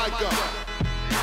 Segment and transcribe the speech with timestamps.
[0.00, 0.32] mic up.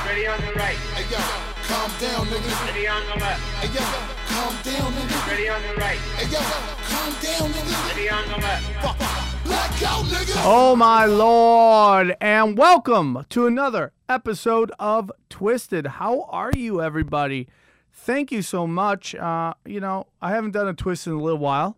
[0.05, 0.78] Ready on the right.
[0.93, 1.18] Hey yo,
[1.66, 2.68] calm down, nigga.
[2.68, 3.42] Ready on the left.
[3.57, 3.82] Hey yo,
[4.28, 5.28] calm down, nigga.
[5.28, 5.98] Ready on the right.
[5.98, 6.39] Hey yo,
[6.86, 7.89] calm down, nigga.
[7.89, 8.66] Ready on the left.
[8.84, 10.43] Fuck, blackout, nigga.
[10.46, 15.87] Oh my lord, and welcome to another episode of Twisted.
[15.87, 17.48] How are you, everybody?
[17.92, 19.15] Thank you so much.
[19.15, 21.78] Uh, you know, I haven't done a twist in a little while,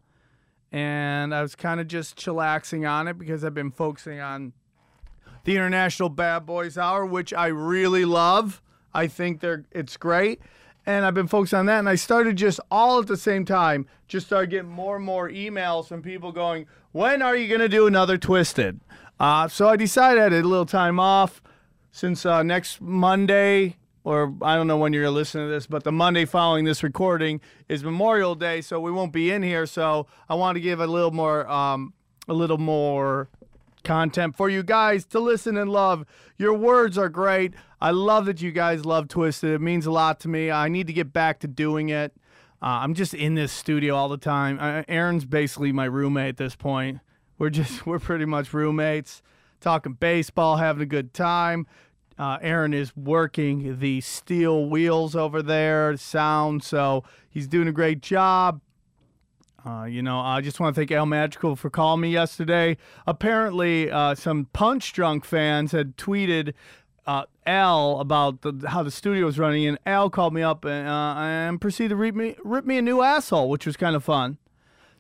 [0.70, 4.52] and I was kind of just chillaxing on it because I've been focusing on
[5.44, 8.62] the International Bad Boys Hour, which I really love.
[8.94, 10.42] I think they're it's great.
[10.86, 11.80] And I've been focused on that.
[11.80, 15.30] And I started just all at the same time, just started getting more and more
[15.30, 18.80] emails from people going, When are you going to do another Twisted?
[19.20, 21.42] Uh, so I decided I had a little time off
[21.92, 25.68] since uh, next Monday, or I don't know when you're going to listen to this,
[25.68, 29.66] but the Monday following this recording is Memorial Day, so we won't be in here.
[29.66, 31.94] So I want to give a little more, um,
[32.28, 33.30] a little more
[33.84, 36.06] content for you guys to listen and love.
[36.38, 37.54] Your words are great.
[37.82, 39.52] I love that you guys love Twisted.
[39.52, 40.52] It means a lot to me.
[40.52, 42.14] I need to get back to doing it.
[42.62, 44.84] Uh, I'm just in this studio all the time.
[44.88, 47.00] Aaron's basically my roommate at this point.
[47.38, 49.22] We're just we're pretty much roommates,
[49.62, 51.68] talking baseball, having a good time.
[52.18, 58.02] Uh, Aaron is working the steel wheels over there, sound, so he's doing a great
[58.02, 58.60] job.
[59.66, 62.78] Uh, you know, I just want to thank Al Madrigal for calling me yesterday.
[63.06, 66.54] Apparently, uh, some Punch Drunk fans had tweeted
[67.06, 70.88] uh, Al about the, how the studio was running, and Al called me up and,
[70.88, 74.04] uh, and proceeded to rip me, rip me a new asshole, which was kind of
[74.04, 74.38] fun.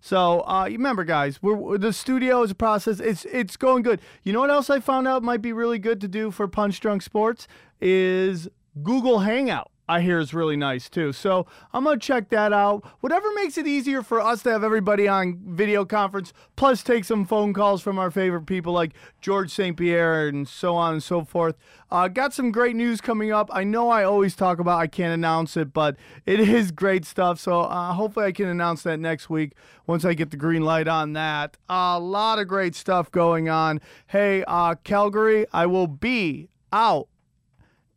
[0.01, 2.99] So uh, you remember, guys, we're, the studio is a process.
[2.99, 3.99] It's it's going good.
[4.23, 6.79] You know what else I found out might be really good to do for Punch
[6.79, 7.47] Drunk Sports
[7.81, 8.47] is
[8.81, 9.71] Google Hangout.
[9.89, 11.11] I hear is really nice too.
[11.11, 12.85] So I'm gonna check that out.
[12.99, 17.25] Whatever makes it easier for us to have everybody on video conference, plus take some
[17.25, 19.75] phone calls from our favorite people like George St.
[19.75, 21.55] Pierre and so on and so forth.
[21.89, 23.49] Uh, got some great news coming up.
[23.51, 25.95] I know I always talk about I can't announce it, but
[26.27, 27.39] it is great stuff.
[27.39, 29.53] So uh, hopefully I can announce that next week
[29.87, 31.57] once I get the green light on that.
[31.67, 33.81] A lot of great stuff going on.
[34.05, 37.07] Hey, uh, Calgary, I will be out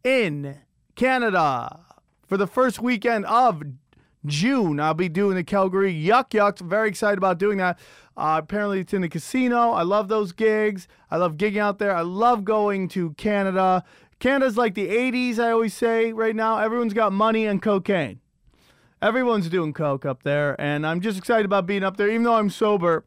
[0.03, 0.57] in
[0.95, 1.81] Canada
[2.33, 3.63] for the first weekend of
[4.25, 4.81] June.
[4.81, 6.61] I'll be doing the Calgary Yuk Yuks.
[6.61, 7.79] Very excited about doing that.
[8.17, 9.73] Uh, apparently, it's in the casino.
[9.73, 10.89] I love those gigs.
[11.11, 11.95] I love gigging out there.
[11.95, 13.85] I love going to Canada.
[14.19, 16.57] Canada's like the 80s, I always say right now.
[16.57, 18.21] Everyone's got money and cocaine.
[19.03, 22.37] Everyone's doing coke up there, and I'm just excited about being up there, even though
[22.37, 23.05] I'm sober.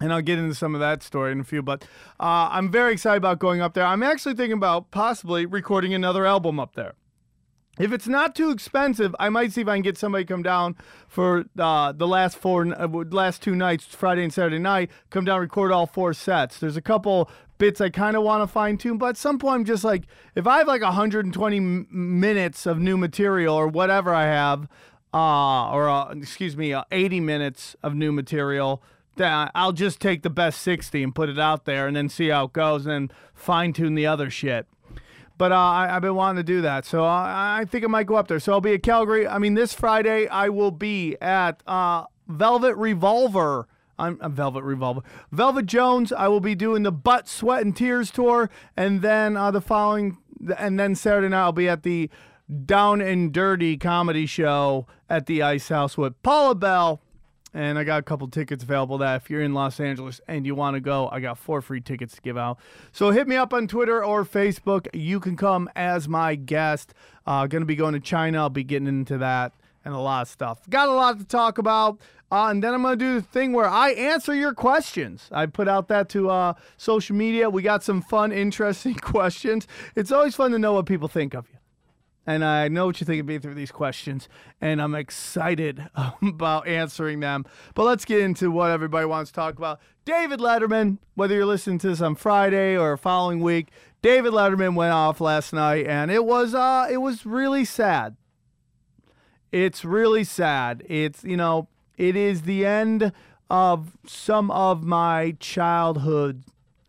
[0.00, 1.82] And I'll get into some of that story in a few, but
[2.20, 3.84] uh, I'm very excited about going up there.
[3.84, 6.94] I'm actually thinking about possibly recording another album up there.
[7.78, 10.44] If it's not too expensive, I might see if I can get somebody to come
[10.44, 10.76] down
[11.08, 14.90] for uh, the last four, uh, last two nights, Friday and Saturday night.
[15.10, 16.60] Come down, record all four sets.
[16.60, 19.54] There's a couple bits I kind of want to fine tune, but at some point,
[19.54, 20.04] I'm just like,
[20.36, 24.68] if I have like 120 m- minutes of new material or whatever I have,
[25.12, 28.82] uh, or uh, excuse me, uh, 80 minutes of new material,
[29.16, 32.28] then I'll just take the best 60 and put it out there, and then see
[32.28, 34.66] how it goes, and then fine tune the other shit.
[35.36, 38.06] But uh, I, I've been wanting to do that, so I, I think I might
[38.06, 38.38] go up there.
[38.38, 39.26] So I'll be at Calgary.
[39.26, 43.66] I mean, this Friday I will be at uh, Velvet Revolver.
[43.98, 45.02] I'm, I'm Velvet Revolver.
[45.32, 46.12] Velvet Jones.
[46.12, 50.18] I will be doing the Butt, Sweat, and Tears tour, and then uh, the following,
[50.56, 52.10] and then Saturday night I'll be at the
[52.64, 57.00] Down and Dirty comedy show at the Ice House with Paula Bell.
[57.54, 60.56] And I got a couple tickets available that if you're in Los Angeles and you
[60.56, 62.58] want to go, I got four free tickets to give out.
[62.90, 64.88] So hit me up on Twitter or Facebook.
[64.92, 66.92] You can come as my guest.
[67.26, 68.38] Uh, to be going to China.
[68.38, 69.52] I'll be getting into that
[69.84, 70.68] and a lot of stuff.
[70.68, 71.98] Got a lot to talk about.
[72.30, 75.28] Uh, and then I'm going to do the thing where I answer your questions.
[75.30, 77.48] I put out that to uh, social media.
[77.48, 79.68] We got some fun, interesting questions.
[79.94, 81.53] It's always fun to know what people think of you
[82.26, 84.28] and I know what you think of me through these questions,
[84.60, 85.88] and I'm excited
[86.22, 87.44] about answering them.
[87.74, 89.80] But let's get into what everybody wants to talk about.
[90.04, 93.68] David Letterman, whether you're listening to this on Friday or following week,
[94.02, 98.16] David Letterman went off last night, and it was uh, it was really sad.
[99.52, 100.82] It's really sad.
[100.86, 103.12] It's you know, it is the end
[103.50, 106.44] of some of my childhood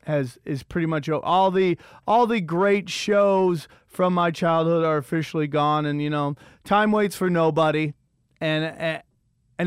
[0.05, 5.47] has is pretty much all the all the great shows from my childhood are officially
[5.47, 7.93] gone and you know time waits for nobody.
[8.41, 9.01] And and-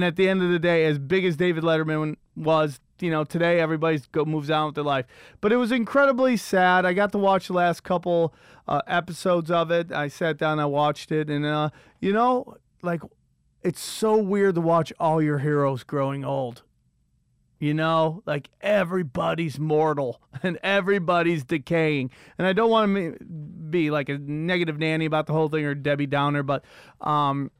[0.05, 3.58] at the end of the day as big as David Letterman was you know today
[3.58, 5.06] everybody's go moves on with their life.
[5.40, 6.85] But it was incredibly sad.
[6.85, 8.35] I got to watch the last couple
[8.67, 9.90] uh, episodes of it.
[9.90, 11.70] I sat down I watched it and uh
[12.00, 13.00] you know like
[13.62, 16.62] it's so weird to watch all your heroes growing old
[17.58, 22.10] You know, like everybody's mortal and everybody's decaying.
[22.38, 25.75] And I don't want to be like a negative nanny about the whole thing or
[25.75, 26.64] Debbie Downer, but
[27.00, 27.50] um,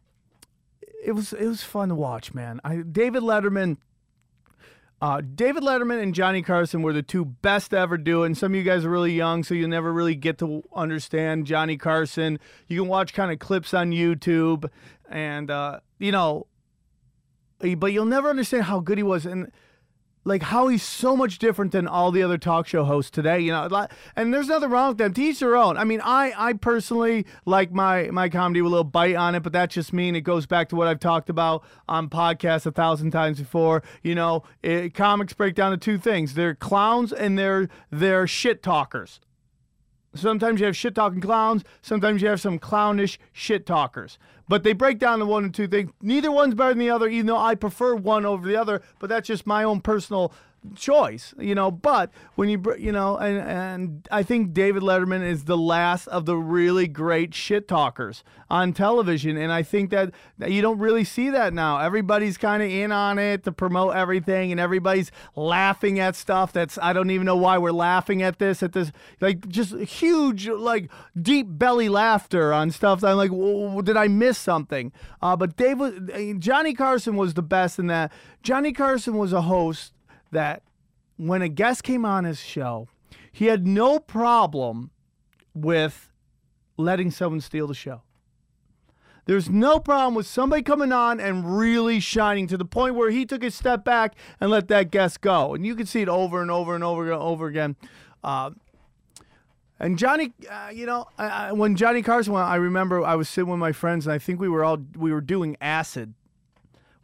[1.04, 2.60] it was it was fun to watch, man.
[2.64, 3.78] I David Letterman.
[5.00, 8.26] Uh, David Letterman and Johnny Carson were the two best to ever do it.
[8.26, 11.46] And some of you guys are really young, so you'll never really get to understand
[11.46, 12.40] Johnny Carson.
[12.66, 14.68] You can watch kind of clips on YouTube,
[15.08, 16.46] and uh, you know,
[17.60, 19.24] but you'll never understand how good he was.
[19.24, 19.52] And
[20.28, 23.50] like how he's so much different than all the other talk show hosts today, you
[23.50, 23.86] know.
[24.14, 25.14] And there's nothing wrong with them.
[25.14, 25.76] To each their own.
[25.76, 29.42] I mean, I I personally like my my comedy with a little bite on it,
[29.42, 32.66] but that's just me, and it goes back to what I've talked about on podcasts
[32.66, 33.82] a thousand times before.
[34.02, 38.62] You know, it, comics break down to two things: they're clowns and they're they're shit
[38.62, 39.20] talkers.
[40.14, 41.64] Sometimes you have shit talking clowns.
[41.82, 44.19] Sometimes you have some clownish shit talkers.
[44.48, 45.92] But they break down to one and two things.
[46.00, 48.82] Neither one's better than the other, even though I prefer one over the other.
[48.98, 50.32] But that's just my own personal
[50.75, 51.70] choice, you know.
[51.70, 56.26] But when you, you know, and and I think David Letterman is the last of
[56.26, 61.05] the really great shit talkers on television, and I think that that you don't really
[61.05, 61.78] see that now.
[61.78, 66.78] Everybody's kind of in on it to promote everything, and everybody's laughing at stuff that's
[66.81, 70.90] I don't even know why we're laughing at this at this like just huge like
[71.20, 73.02] deep belly laughter on stuff.
[73.04, 74.93] I'm like, "Whoa, did I miss something?
[75.22, 75.94] Uh, but Dave was,
[76.38, 78.12] Johnny Carson was the best in that.
[78.43, 79.93] Johnny Carson was a host
[80.30, 80.62] that
[81.16, 82.88] when a guest came on his show,
[83.32, 84.90] he had no problem
[85.54, 86.10] with
[86.76, 88.02] letting someone steal the show.
[89.26, 93.26] There's no problem with somebody coming on and really shining to the point where he
[93.26, 95.54] took a step back and let that guest go.
[95.54, 97.76] And you can see it over and over and over and over again.
[98.25, 98.52] Uh,
[99.78, 103.28] and Johnny, uh, you know, I, I, when Johnny Carson went, I remember I was
[103.28, 106.14] sitting with my friends, and I think we were all we were doing acid.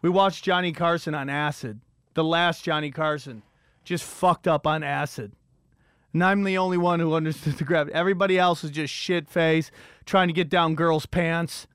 [0.02, 1.80] We watched Johnny Carson on acid,
[2.14, 3.42] the last Johnny Carson,
[3.84, 5.32] just fucked up on acid.
[6.12, 7.94] And I'm the only one who understood the gravity.
[7.94, 9.70] Everybody else is just shit face,
[10.06, 11.66] trying to get down girls' pants.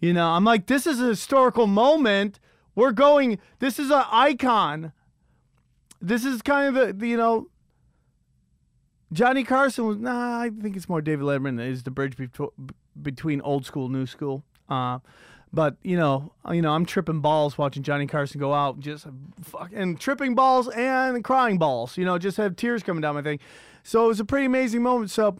[0.00, 2.40] You know, I'm like, this is a historical moment.
[2.74, 3.38] We're going.
[3.58, 4.92] This is an icon.
[6.00, 7.48] This is kind of the you know.
[9.12, 10.40] Johnny Carson was nah.
[10.40, 12.52] I think it's more David Letterman is the bridge betw-
[13.00, 14.42] between old school, new school.
[14.68, 15.00] Uh,
[15.52, 19.06] but you know, you know, I'm tripping balls watching Johnny Carson go out, just
[19.42, 21.96] fucking tripping balls and crying balls.
[21.96, 23.38] You know, just have tears coming down my thing.
[23.82, 25.10] So it was a pretty amazing moment.
[25.10, 25.38] So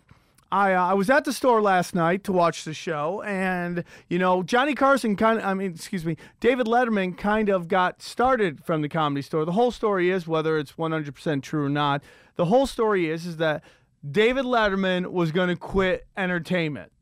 [0.52, 4.18] I uh, I was at the store last night to watch the show, and you
[4.18, 8.62] know, Johnny Carson kind of, I mean, excuse me, David Letterman kind of got started
[8.62, 9.46] from the comedy store.
[9.46, 12.02] The whole story is whether it's 100% true or not.
[12.36, 13.64] The whole story is is that
[14.08, 16.92] David Letterman was going to quit entertainment.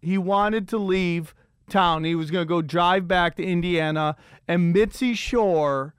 [0.00, 1.34] He wanted to leave
[1.68, 2.04] town.
[2.04, 4.16] He was going to go drive back to Indiana,
[4.46, 5.94] and Mitzi Shore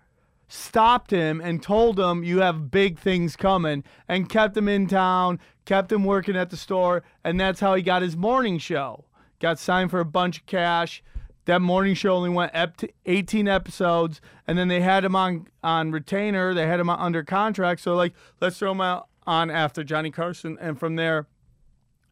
[0.48, 5.40] stopped him and told him you have big things coming and kept him in town,
[5.66, 9.06] kept him working at the store, and that's how he got his morning show.
[9.40, 11.04] Got signed for a bunch of cash.
[11.46, 15.92] That morning show only went ep- 18 episodes, and then they had him on on
[15.92, 16.54] retainer.
[16.54, 17.82] They had him under contract.
[17.82, 21.28] So like, let's throw him out on after Johnny Carson, and from there,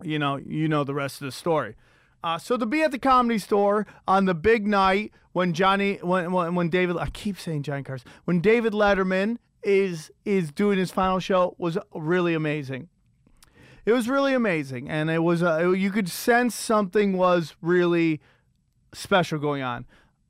[0.03, 1.75] you know, you know the rest of the story.
[2.25, 6.31] Uh, so to be at the comedy store on the big night when Johnny, when,
[6.31, 10.89] when when David, I keep saying Johnny Carson, when David Letterman is is doing his
[10.89, 12.89] final show was really amazing.
[13.85, 18.21] It was really amazing, and it was uh, you could sense something was really
[18.91, 19.85] special going on.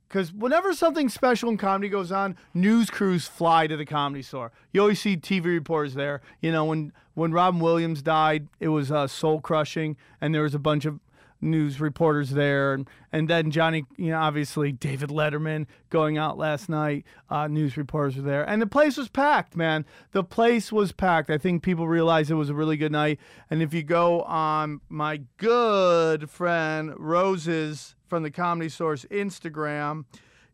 [0.06, 4.52] Because whenever something special in comedy goes on, news crews fly to the comedy store.
[4.70, 6.20] You always see TV reporters there.
[6.42, 10.54] You know, when when Robin Williams died, it was uh, soul crushing, and there was
[10.54, 11.00] a bunch of
[11.40, 16.68] news reporters there, and, and then Johnny, you know, obviously David Letterman going out last
[16.68, 17.04] night.
[17.28, 19.84] Uh, news reporters were there, and the place was packed, man.
[20.12, 21.30] The place was packed.
[21.30, 23.18] I think people realized it was a really good night.
[23.50, 30.04] And if you go on my good friend Rose's from the Comedy Store Instagram,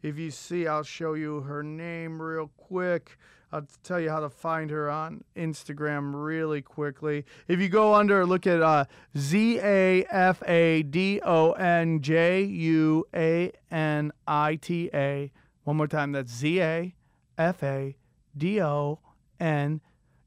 [0.03, 3.17] if you see, I'll show you her name real quick.
[3.53, 7.27] I'll tell you how to find her on Instagram really quickly.
[7.49, 12.43] If you go under, look at uh, Z A F A D O N J
[12.45, 15.31] U A N I T A.
[15.65, 16.95] One more time, that's Z A
[17.37, 17.95] F A
[18.37, 19.01] D O
[19.39, 19.83] N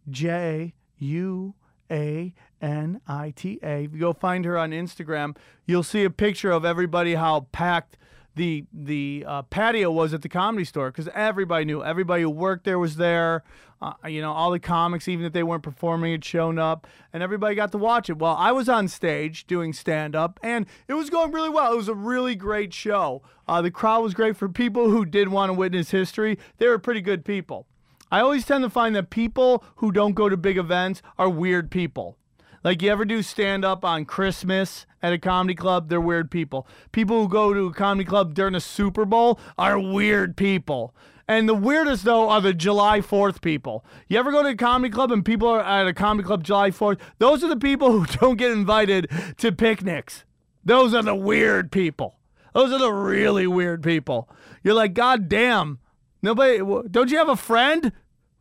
[0.08, 1.56] J U
[1.90, 3.86] A N I T A.
[3.86, 7.98] If you go find her on Instagram, you'll see a picture of everybody how packed
[8.36, 12.66] the the uh, patio was at the comedy store because everybody knew everybody who worked
[12.66, 13.44] there was there.
[13.82, 17.22] Uh, you know, all the comics, even if they weren't performing, had shown up, and
[17.22, 18.18] everybody got to watch it.
[18.18, 21.74] Well, I was on stage doing stand up, and it was going really well.
[21.74, 23.22] It was a really great show.
[23.48, 26.38] Uh, the crowd was great for people who did want to witness history.
[26.58, 27.68] They were pretty good people.
[28.12, 31.70] I always tend to find that people who don't go to big events are weird
[31.70, 32.18] people.
[32.66, 36.68] Like you ever do stand up on Christmas at a comedy club, they're weird people.
[36.92, 40.96] People who go to a comedy club during a Super Bowl are weird people.
[41.28, 43.86] And the weirdest though are the July 4th people.
[44.08, 46.72] You ever go to a comedy club and people are at a comedy club July
[46.72, 47.00] 4th?
[47.20, 50.26] Those are the people who don't get invited to picnics.
[50.64, 52.18] Those are the weird people.
[52.56, 54.28] Those are the really weird people.
[54.64, 55.78] You're like, God damn.
[56.24, 56.58] Nobody,
[56.90, 57.92] don't you have a friend?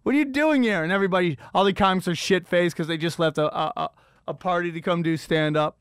[0.03, 0.83] What are you doing here?
[0.83, 3.91] And everybody, all the comics are shit faced because they just left a, a, a,
[4.27, 5.77] a party to come do stand up.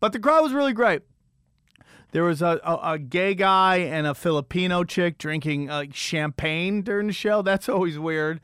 [0.00, 1.02] But the crowd was really great.
[2.12, 7.06] There was a, a, a gay guy and a Filipino chick drinking uh, champagne during
[7.06, 7.40] the show.
[7.40, 8.40] That's always weird.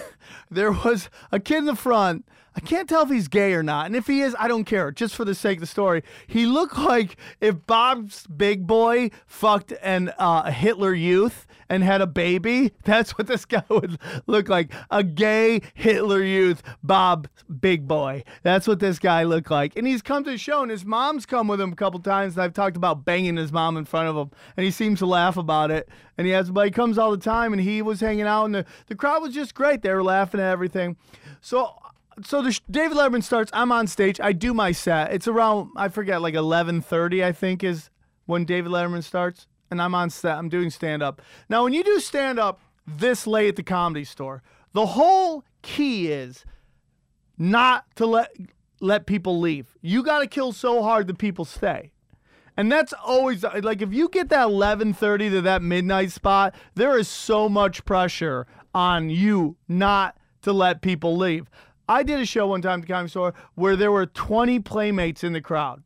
[0.50, 2.26] there was a kid in the front.
[2.60, 3.86] I can't tell if he's gay or not.
[3.86, 4.90] And if he is, I don't care.
[4.90, 9.72] Just for the sake of the story, he looked like if Bob's big boy fucked
[9.80, 12.72] an uh, Hitler youth and had a baby.
[12.84, 14.70] That's what this guy would look like.
[14.90, 17.28] A gay Hitler youth, Bob
[17.60, 18.24] big boy.
[18.42, 19.74] That's what this guy looked like.
[19.74, 22.34] And he's come to show, and his mom's come with him a couple times.
[22.34, 25.06] And I've talked about banging his mom in front of him, and he seems to
[25.06, 25.88] laugh about it.
[26.18, 28.54] And he has, but he comes all the time, and he was hanging out, and
[28.54, 29.80] the, the crowd was just great.
[29.80, 30.98] They were laughing at everything.
[31.40, 31.79] So
[32.24, 33.50] so the sh- David Letterman starts.
[33.54, 34.20] I'm on stage.
[34.20, 35.12] I do my set.
[35.12, 37.90] It's around I forget like 11:30 I think is
[38.26, 40.36] when David Letterman starts, and I'm on set.
[40.36, 41.22] I'm doing stand up.
[41.48, 46.08] Now when you do stand up this late at the comedy store, the whole key
[46.08, 46.44] is
[47.38, 48.30] not to let
[48.80, 49.76] let people leave.
[49.82, 51.92] You got to kill so hard that people stay.
[52.56, 57.08] And that's always like if you get that 11:30 to that midnight spot, there is
[57.08, 61.48] so much pressure on you not to let people leave.
[61.90, 65.24] I did a show one time at the comedy store where there were 20 playmates
[65.24, 65.82] in the crowd.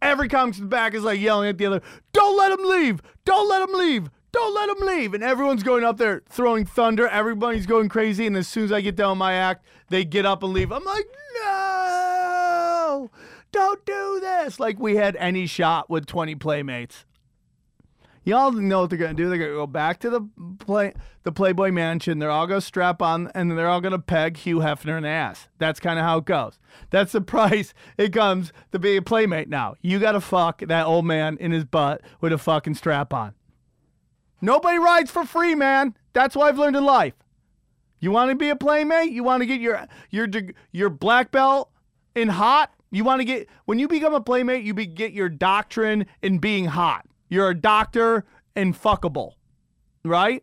[0.00, 3.02] Every comic in the back is like yelling at the other, "Don't let him leave!
[3.24, 4.10] Don't let him leave!
[4.30, 7.08] Don't let him leave!" And everyone's going up there throwing thunder.
[7.08, 8.28] Everybody's going crazy.
[8.28, 10.70] And as soon as I get done with my act, they get up and leave.
[10.70, 11.06] I'm like,
[11.42, 13.10] "No!
[13.50, 17.05] Don't do this!" Like we had any shot with 20 playmates.
[18.26, 19.28] Y'all know what they're gonna do.
[19.28, 20.20] They're gonna go back to the
[20.58, 22.18] play, the Playboy Mansion.
[22.18, 25.46] They're all gonna strap on, and they're all gonna peg Hugh Hefner in the ass.
[25.58, 26.58] That's kind of how it goes.
[26.90, 29.48] That's the price it comes to be a playmate.
[29.48, 33.34] Now you gotta fuck that old man in his butt with a fucking strap on.
[34.40, 35.94] Nobody rides for free, man.
[36.12, 37.14] That's what I've learned in life.
[38.00, 39.12] You want to be a playmate?
[39.12, 40.28] You want to get your your
[40.72, 41.70] your black belt
[42.16, 42.72] in hot?
[42.90, 46.38] You want to get when you become a playmate, you be, get your doctrine in
[46.38, 47.06] being hot.
[47.28, 49.32] You're a doctor and fuckable,
[50.04, 50.42] right?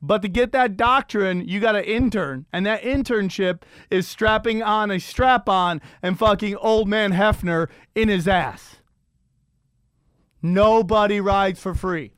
[0.00, 4.90] But to get that doctrine, you got to intern, and that internship is strapping on
[4.90, 8.76] a strap on and fucking old man Hefner in his ass.
[10.42, 12.14] Nobody rides for free.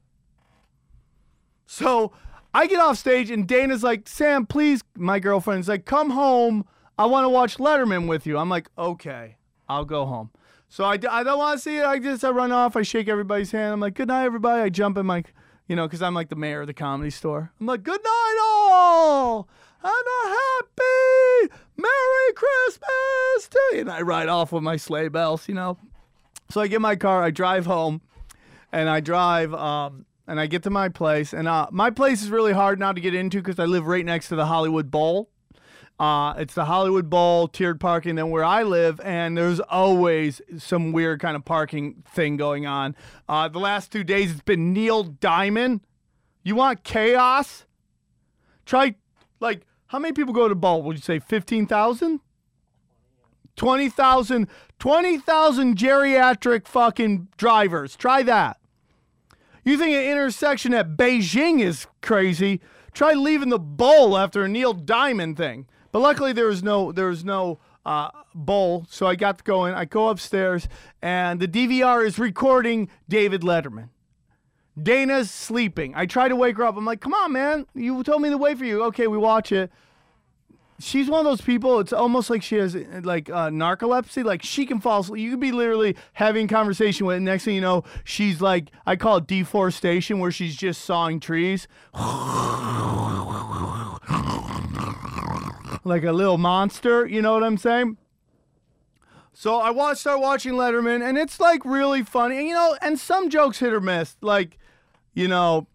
[1.66, 2.12] So
[2.54, 6.64] I get off stage and Dana's like, Sam, please, my girlfriend's like, come home.
[6.96, 8.38] I want to watch Letterman with you.
[8.38, 9.36] I'm like, okay,
[9.68, 10.30] I'll go home.
[10.74, 11.84] So I, I don't want to see it.
[11.84, 12.74] I just I run off.
[12.74, 13.74] I shake everybody's hand.
[13.74, 14.60] I'm like, good night, everybody.
[14.60, 15.22] I jump in my,
[15.68, 17.52] you know, because I'm like the mayor of the comedy store.
[17.60, 19.48] I'm like, good night, all.
[19.84, 23.80] And a happy Merry Christmas to you.
[23.82, 25.78] And I ride off with my sleigh bells, you know.
[26.50, 27.22] So I get my car.
[27.22, 28.00] I drive home
[28.72, 31.32] and I drive um, and I get to my place.
[31.32, 34.04] And uh, my place is really hard now to get into because I live right
[34.04, 35.30] next to the Hollywood Bowl.
[35.98, 38.16] Uh, it's the Hollywood Bowl tiered parking.
[38.16, 42.96] Then where I live, and there's always some weird kind of parking thing going on.
[43.28, 45.82] Uh, the last two days, it's been Neil Diamond.
[46.42, 47.64] You want chaos?
[48.66, 48.96] Try
[49.40, 50.82] like how many people go to the bowl?
[50.82, 52.20] Would you say fifteen thousand?
[53.56, 54.48] 20,000
[54.80, 57.94] 20,000 geriatric fucking drivers.
[57.94, 58.58] Try that.
[59.64, 62.60] You think an intersection at Beijing is crazy?
[62.92, 65.66] Try leaving the bowl after a Neil Diamond thing.
[65.94, 69.64] But luckily there was no there was no uh, bowl, so I got to go
[69.66, 69.74] in.
[69.74, 70.66] I go upstairs,
[71.00, 73.90] and the DVR is recording David Letterman.
[74.76, 75.94] Dana's sleeping.
[75.94, 76.76] I try to wake her up.
[76.76, 77.66] I'm like, "Come on, man!
[77.76, 79.70] You told me to wait for you." Okay, we watch it.
[80.80, 81.78] She's one of those people.
[81.78, 84.24] It's almost like she has like uh, narcolepsy.
[84.24, 85.22] Like she can fall asleep.
[85.22, 87.18] You could be literally having conversation with.
[87.18, 87.20] It.
[87.20, 91.68] Next thing you know, she's like I call it deforestation, where she's just sawing trees
[95.84, 97.06] like a little monster.
[97.06, 97.96] You know what I'm saying?
[99.32, 102.38] So I watch, start watching Letterman, and it's like really funny.
[102.38, 104.16] And you know, and some jokes hit or miss.
[104.20, 104.58] Like,
[105.12, 105.66] you know,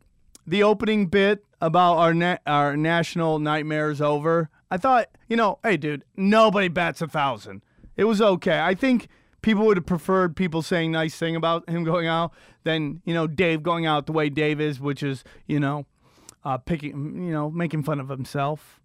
[0.47, 4.49] the opening bit about our na- our national nightmare is over.
[4.71, 7.61] I thought, you know, hey, dude, nobody bats a thousand.
[7.97, 8.59] It was okay.
[8.59, 9.09] I think
[9.41, 12.31] people would have preferred people saying nice thing about him going out
[12.63, 15.85] than you know Dave going out the way Dave is, which is you know
[16.43, 18.78] uh, picking, you know, making fun of himself,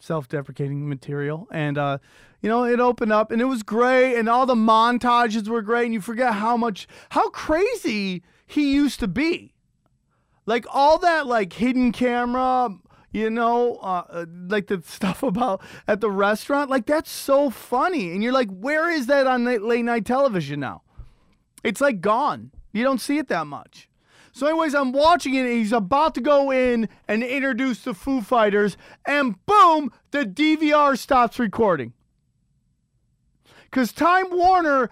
[0.00, 1.98] self-deprecating material, and uh,
[2.40, 5.84] you know, it opened up and it was great, and all the montages were great,
[5.84, 9.54] and you forget how much, how crazy he used to be,
[10.46, 12.76] like all that like hidden camera.
[13.12, 18.12] You know, uh, uh, like the stuff about at the restaurant, like that's so funny,
[18.12, 20.82] and you're like, where is that on late late night television now?
[21.62, 22.52] It's like gone.
[22.72, 23.89] You don't see it that much.
[24.40, 28.78] So, anyways, I'm watching it, he's about to go in and introduce the Foo Fighters,
[29.04, 31.92] and boom, the DVR stops recording.
[33.64, 34.88] Because Time Warner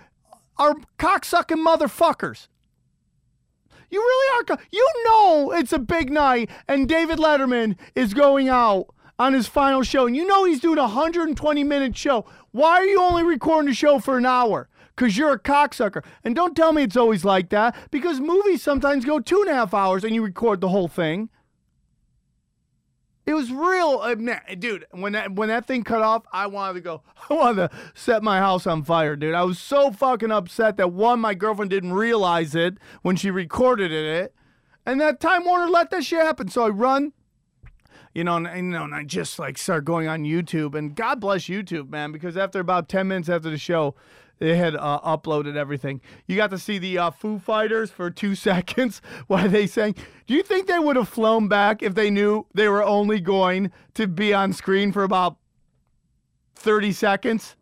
[0.58, 2.48] are cocksucking motherfuckers.
[3.90, 4.44] You really are.
[4.44, 8.88] co- You know it's a big night, and David Letterman is going out
[9.18, 12.26] on his final show, and you know he's doing a 120 minute show.
[12.50, 14.68] Why are you only recording the show for an hour?
[14.98, 16.04] Because you're a cocksucker.
[16.24, 19.54] And don't tell me it's always like that, because movies sometimes go two and a
[19.54, 21.28] half hours and you record the whole thing.
[23.24, 24.16] It was real, uh,
[24.58, 24.86] dude.
[24.90, 27.02] When that when that thing cut off, I wanted to go.
[27.30, 29.34] I wanted to set my house on fire, dude.
[29.34, 33.92] I was so fucking upset that one, my girlfriend didn't realize it when she recorded
[33.92, 34.34] it,
[34.84, 36.48] and that Time Warner let that shit happen.
[36.48, 37.12] So I run,
[38.14, 40.96] you know, and, and, you know, and I just like start going on YouTube, and
[40.96, 43.94] God bless YouTube, man, because after about ten minutes after the show,
[44.38, 46.00] they had uh, uploaded everything.
[46.26, 49.94] You got to see the uh, Foo Fighters for two seconds while they sang.
[50.26, 53.72] Do you think they would have flown back if they knew they were only going
[53.94, 55.36] to be on screen for about
[56.56, 57.56] 30 seconds?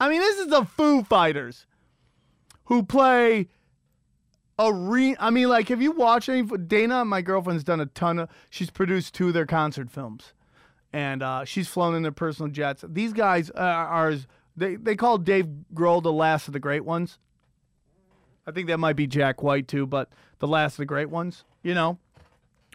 [0.00, 1.66] I mean, this is the Foo Fighters
[2.64, 3.48] who play
[4.58, 5.16] arena.
[5.18, 6.42] I mean, like, have you watched any?
[6.42, 8.28] Dana, my girlfriend's done a ton of.
[8.50, 10.32] She's produced two of their concert films,
[10.92, 12.84] and uh, she's flown in their personal jets.
[12.86, 14.14] These guys uh, are.
[14.58, 17.18] They they call Dave Grohl the last of the great ones.
[18.46, 21.44] I think that might be Jack White too, but the last of the great ones,
[21.62, 21.98] you know.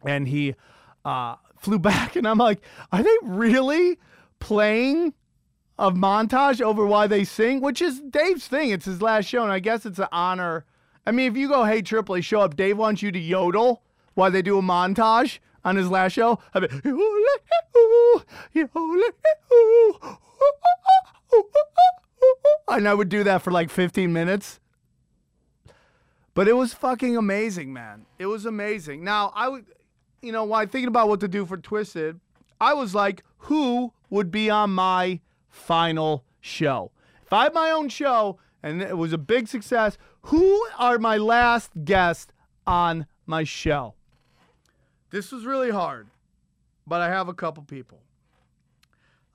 [0.06, 0.56] And he
[1.04, 3.98] uh, flew back, and I'm like, are they really
[4.40, 5.14] playing
[5.80, 7.60] a montage over why they sing?
[7.60, 8.70] Which is Dave's thing.
[8.70, 10.66] It's his last show, and I guess it's an honor.
[11.06, 12.56] I mean, if you go, hey Tripoli, show up.
[12.56, 16.40] Dave wants you to yodel while they do a montage on his last show.
[16.54, 16.92] I'd be,
[22.70, 24.60] and I would do that for like 15 minutes.
[26.34, 28.06] But it was fucking amazing, man.
[28.18, 29.04] It was amazing.
[29.04, 29.66] Now, I would,
[30.22, 32.20] you know, while thinking about what to do for Twisted,
[32.60, 35.20] I was like, who would be on my
[35.50, 36.92] final show?
[37.24, 41.18] If I had my own show and it was a big success, who are my
[41.18, 42.32] last guests
[42.66, 43.94] on my show?
[45.12, 46.08] This was really hard,
[46.88, 48.03] but I have a couple people.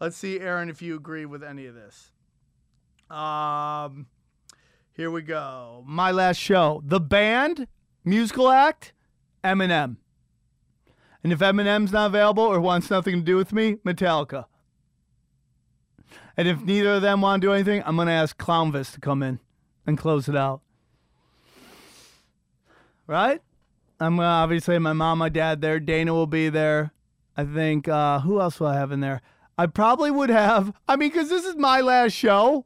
[0.00, 2.12] Let's see, Aaron, if you agree with any of this.
[3.10, 4.06] Um,
[4.92, 5.82] here we go.
[5.86, 6.82] My last show.
[6.84, 7.66] The band,
[8.04, 8.92] musical act,
[9.42, 9.96] Eminem.
[11.24, 14.44] And if Eminem's not available or wants nothing to do with me, Metallica.
[16.36, 19.00] And if neither of them want to do anything, I'm going to ask Clownvis to
[19.00, 19.40] come in
[19.84, 20.60] and close it out.
[23.08, 23.40] Right?
[23.98, 25.80] I'm to obviously my mom, my dad there.
[25.80, 26.92] Dana will be there.
[27.36, 29.22] I think, uh, who else will I have in there?
[29.58, 32.64] I probably would have, I mean, because this is my last show.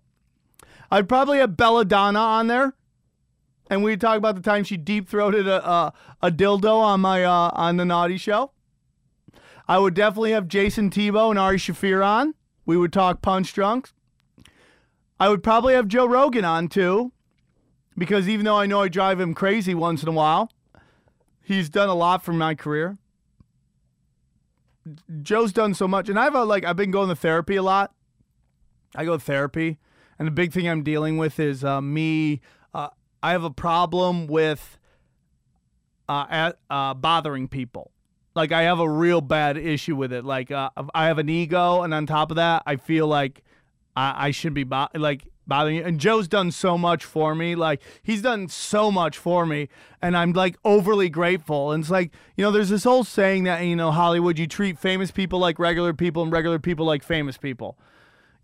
[0.90, 2.74] I'd probably have Belladonna on there,
[3.70, 7.24] and we'd talk about the time she deep throated a, a a dildo on my
[7.24, 8.52] uh, on the Naughty Show.
[9.66, 12.34] I would definitely have Jason Tebow and Ari Shaffir on.
[12.66, 13.94] We would talk punch drunks.
[15.18, 17.12] I would probably have Joe Rogan on too,
[17.96, 20.50] because even though I know I drive him crazy once in a while,
[21.40, 22.98] he's done a lot for my career.
[25.22, 27.94] Joe's done so much, and I've uh, like I've been going to therapy a lot.
[28.94, 29.78] I go to therapy,
[30.18, 32.40] and the big thing I'm dealing with is uh, me.
[32.74, 32.88] Uh,
[33.22, 34.78] I have a problem with
[36.08, 37.90] uh, at, uh, bothering people.
[38.34, 40.24] Like I have a real bad issue with it.
[40.24, 43.42] Like uh, I have an ego, and on top of that, I feel like
[43.94, 45.84] I, I should be bo- like bothering you.
[45.84, 47.54] And Joe's done so much for me.
[47.54, 49.68] Like he's done so much for me,
[50.00, 51.72] and I'm like overly grateful.
[51.72, 54.78] And it's like you know, there's this old saying that you know Hollywood, you treat
[54.78, 57.78] famous people like regular people, and regular people like famous people.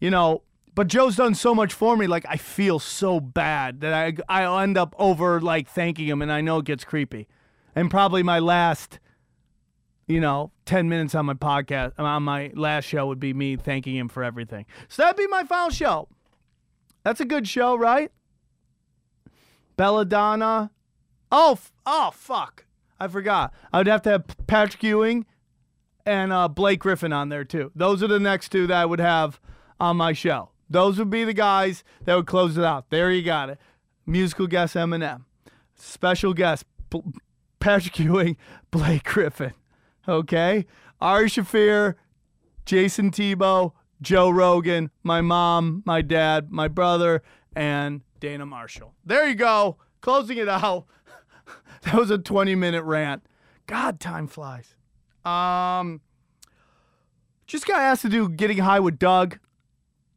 [0.01, 0.43] You know,
[0.75, 2.07] but Joe's done so much for me.
[2.07, 6.33] Like I feel so bad that I I end up over like thanking him, and
[6.33, 7.29] I know it gets creepy.
[7.75, 8.99] And probably my last,
[10.07, 13.97] you know, ten minutes on my podcast on my last show would be me thanking
[13.97, 14.67] him for everything.
[14.89, 16.09] So that'd be my final show.
[17.05, 18.11] That's a good show, right?
[19.77, 20.71] Belladonna.
[21.31, 22.65] Oh, f- oh, fuck!
[22.99, 23.53] I forgot.
[23.73, 25.27] I would have to have Patrick Ewing
[26.07, 27.71] and uh, Blake Griffin on there too.
[27.75, 29.39] Those are the next two that I would have
[29.79, 30.51] on my show.
[30.71, 32.91] Those would be the guys that would close it out.
[32.91, 33.59] There you got it.
[34.07, 35.25] Musical guest Eminem.
[35.77, 37.03] Special guest P-
[37.61, 38.37] Patrick Ewing,
[38.71, 39.53] Blake Griffin.
[40.09, 40.67] Okay,
[41.01, 41.95] Ari Shaffir,
[42.65, 47.23] Jason Tebow, Joe Rogan, my mom, my dad, my brother,
[47.55, 48.95] and Dana Marshall.
[49.05, 49.77] There you go.
[50.01, 50.87] Closing it out.
[51.83, 53.23] that was a 20 minute rant.
[53.67, 54.75] God, time flies.
[55.25, 56.01] Um,
[57.47, 59.39] just got asked to do getting high with Doug.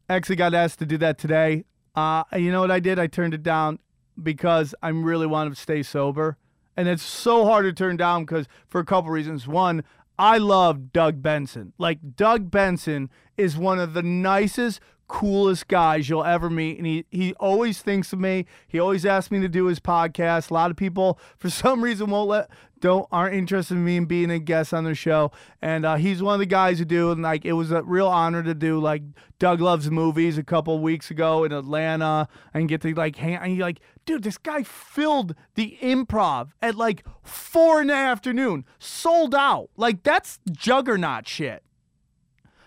[0.08, 1.64] Actually, got asked to do that today.
[1.94, 2.98] Uh, you know what I did?
[2.98, 3.78] I turned it down
[4.22, 6.36] because I really wanted to stay sober,
[6.76, 9.46] and it's so hard to turn down because for a couple reasons.
[9.46, 9.84] One,
[10.22, 11.72] I love Doug Benson.
[11.78, 17.04] Like Doug Benson is one of the nicest, coolest guys you'll ever meet, and he
[17.10, 18.46] he always thinks of me.
[18.68, 20.52] He always asks me to do his podcast.
[20.52, 24.04] A lot of people, for some reason, won't let don't aren't interested in me in
[24.04, 27.10] being a guest on their show, and uh, he's one of the guys who do.
[27.10, 29.02] And like, it was a real honor to do like
[29.40, 33.34] Doug loves movies a couple weeks ago in Atlanta, and get to like hang.
[33.34, 38.64] And you're like, dude, this guy filled the improv at like four in the afternoon,
[38.78, 39.70] sold out.
[39.76, 41.62] Like that's juggernaut shit.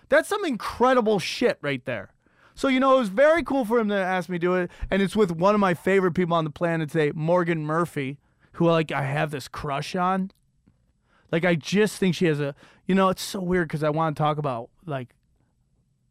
[0.08, 2.12] That's some incredible shit right there.
[2.54, 4.70] So, you know, it was very cool for him to ask me to do it.
[4.90, 8.18] And it's with one of my favorite people on the planet today, Morgan Murphy,
[8.52, 10.30] who like I have this crush on.
[11.30, 12.54] Like I just think she has a
[12.86, 15.08] you know, it's so weird because I want to talk about like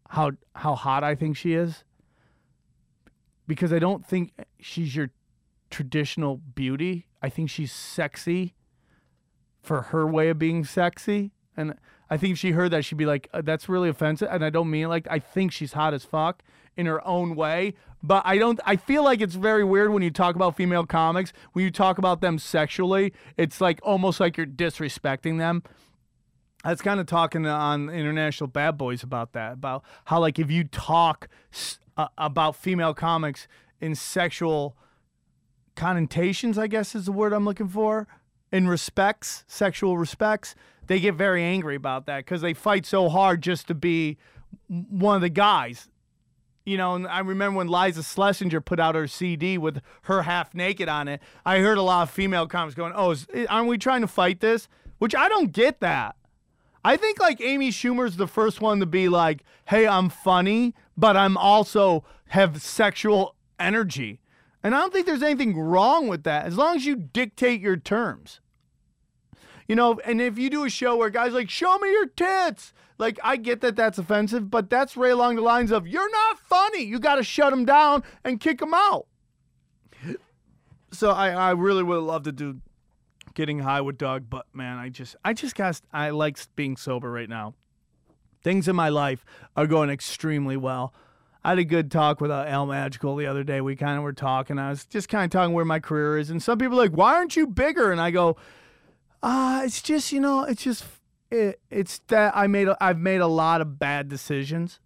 [0.09, 1.83] how how hot I think she is.
[3.47, 5.11] Because I don't think she's your
[5.69, 7.07] traditional beauty.
[7.21, 8.55] I think she's sexy
[9.61, 11.31] for her way of being sexy.
[11.57, 11.75] And
[12.09, 14.69] I think she heard that, she'd be like, uh, "That's really offensive." And I don't
[14.69, 16.43] mean like I think she's hot as fuck
[16.77, 18.59] in her own way, but I don't.
[18.65, 21.33] I feel like it's very weird when you talk about female comics.
[21.53, 25.63] When you talk about them sexually, it's like almost like you're disrespecting them.
[26.63, 30.51] I was kind of talking on International Bad Boys about that, about how like if
[30.51, 31.27] you talk
[31.97, 33.47] uh, about female comics
[33.79, 34.75] in sexual
[35.75, 38.07] connotations, I guess is the word I'm looking for,
[38.51, 40.55] in respects, sexual respects,
[40.87, 44.17] they get very angry about that because they fight so hard just to be
[44.67, 45.89] one of the guys.
[46.65, 50.55] You know, and I remember when Liza Shlesinger put out her CD with her half
[50.55, 51.21] naked on it.
[51.45, 54.39] I heard a lot of female comics going, "Oh, is, aren't we trying to fight
[54.39, 56.15] this?" Which I don't get that.
[56.85, 61.17] I think like Amy Schumer's the first one to be like, "Hey, I'm funny, but
[61.17, 64.21] I'm also have sexual energy."
[64.61, 67.75] And I don't think there's anything wrong with that as long as you dictate your
[67.75, 68.39] terms.
[69.67, 72.71] You know, and if you do a show where guys like, "Show me your tits."
[72.99, 76.37] Like I get that that's offensive, but that's right along the lines of, "You're not
[76.37, 76.83] funny.
[76.83, 79.07] You got to shut them down and kick them out."
[80.91, 82.61] So I I really would love to do
[83.35, 87.11] getting high with Doug, but man, I just I just got I like being sober
[87.11, 87.53] right now.
[88.43, 89.23] Things in my life
[89.55, 90.93] are going extremely well.
[91.43, 93.61] I had a good talk with uh, Al Madrigal the other day.
[93.61, 94.57] We kind of were talking.
[94.57, 96.97] I was just kind of talking where my career is, and some people are like,
[96.97, 98.35] "Why aren't you bigger?" And I go,
[99.21, 100.85] "Ah, it's just you know, it's just
[101.29, 104.79] it, it's that I made I've made a lot of bad decisions,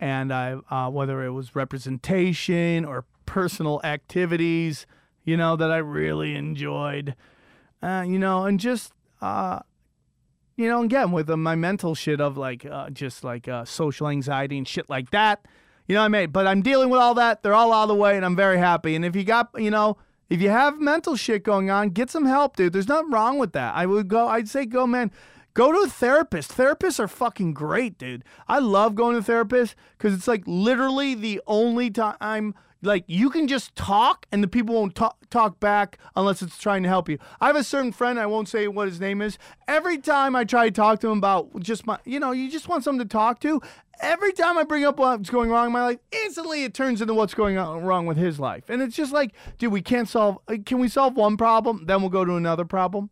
[0.00, 4.86] and I uh, whether it was representation or personal activities,
[5.24, 7.14] you know, that I really enjoyed,
[7.86, 9.60] uh, you know, and just uh,
[10.56, 14.08] you know, again with uh, my mental shit of like uh, just like uh, social
[14.08, 15.44] anxiety and shit like that.
[15.86, 16.30] You know what I mean?
[16.30, 17.42] But I'm dealing with all that.
[17.42, 18.96] They're all out of the way, and I'm very happy.
[18.96, 22.24] And if you got, you know, if you have mental shit going on, get some
[22.24, 22.72] help, dude.
[22.72, 23.76] There's nothing wrong with that.
[23.76, 24.26] I would go.
[24.26, 25.12] I'd say go, man.
[25.54, 26.50] Go to a therapist.
[26.54, 28.24] Therapists are fucking great, dude.
[28.46, 33.48] I love going to therapists because it's like literally the only time like you can
[33.48, 37.18] just talk and the people won't talk, talk back unless it's trying to help you.
[37.40, 39.38] I have a certain friend, I won't say what his name is.
[39.66, 42.68] Every time I try to talk to him about just my, you know, you just
[42.68, 43.60] want someone to talk to.
[44.00, 47.14] Every time I bring up what's going wrong in my life, instantly it turns into
[47.14, 48.68] what's going on wrong with his life.
[48.68, 51.86] And it's just like, dude, we can't solve, can we solve one problem?
[51.86, 53.10] Then we'll go to another problem.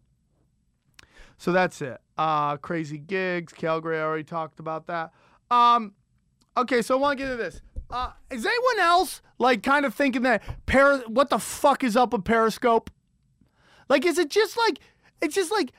[1.38, 1.98] So that's it.
[2.16, 3.52] Uh, crazy gigs.
[3.52, 5.12] Calgary, I already talked about that.
[5.50, 5.94] Um,
[6.56, 7.60] okay, so I want to get to this.
[7.90, 12.12] Uh, is anyone else like kind of thinking that per what the fuck is up
[12.12, 12.90] with Periscope?
[13.88, 14.78] Like, is it just like
[15.20, 15.72] it's just like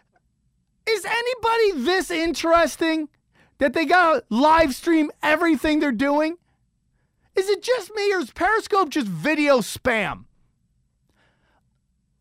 [0.87, 3.09] is anybody this interesting
[3.57, 6.37] that they gotta live stream everything they're doing?
[7.35, 10.25] Is it just me or is Periscope just video spam?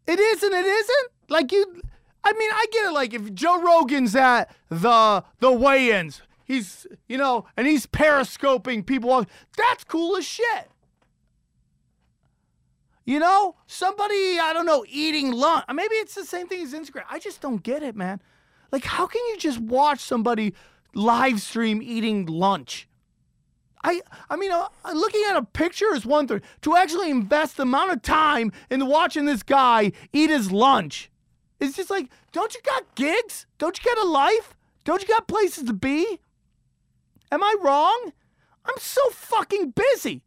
[0.06, 1.10] It is and it isn't.
[1.28, 1.82] Like you,
[2.24, 2.92] I mean, I get it.
[2.92, 9.26] Like if Joe Rogan's at the the weigh-ins, he's you know, and he's periscoping people.
[9.56, 10.70] That's cool as shit.
[13.04, 15.64] You know, somebody I don't know eating lunch.
[15.72, 17.04] Maybe it's the same thing as Instagram.
[17.10, 18.20] I just don't get it, man.
[18.72, 20.54] Like, how can you just watch somebody
[20.94, 22.88] live stream eating lunch?
[23.84, 26.40] I, I mean, uh, looking at a picture is one thing.
[26.62, 31.10] To actually invest the amount of time in watching this guy eat his lunch,
[31.60, 33.46] it's just like, don't you got gigs?
[33.58, 34.56] Don't you got a life?
[34.84, 36.18] Don't you got places to be?
[37.34, 38.12] Am I wrong?
[38.64, 40.22] I'm so fucking busy.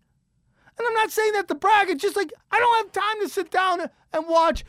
[0.77, 1.89] And I'm not saying that to brag.
[1.89, 4.65] It's just like I don't have time to sit down and watch.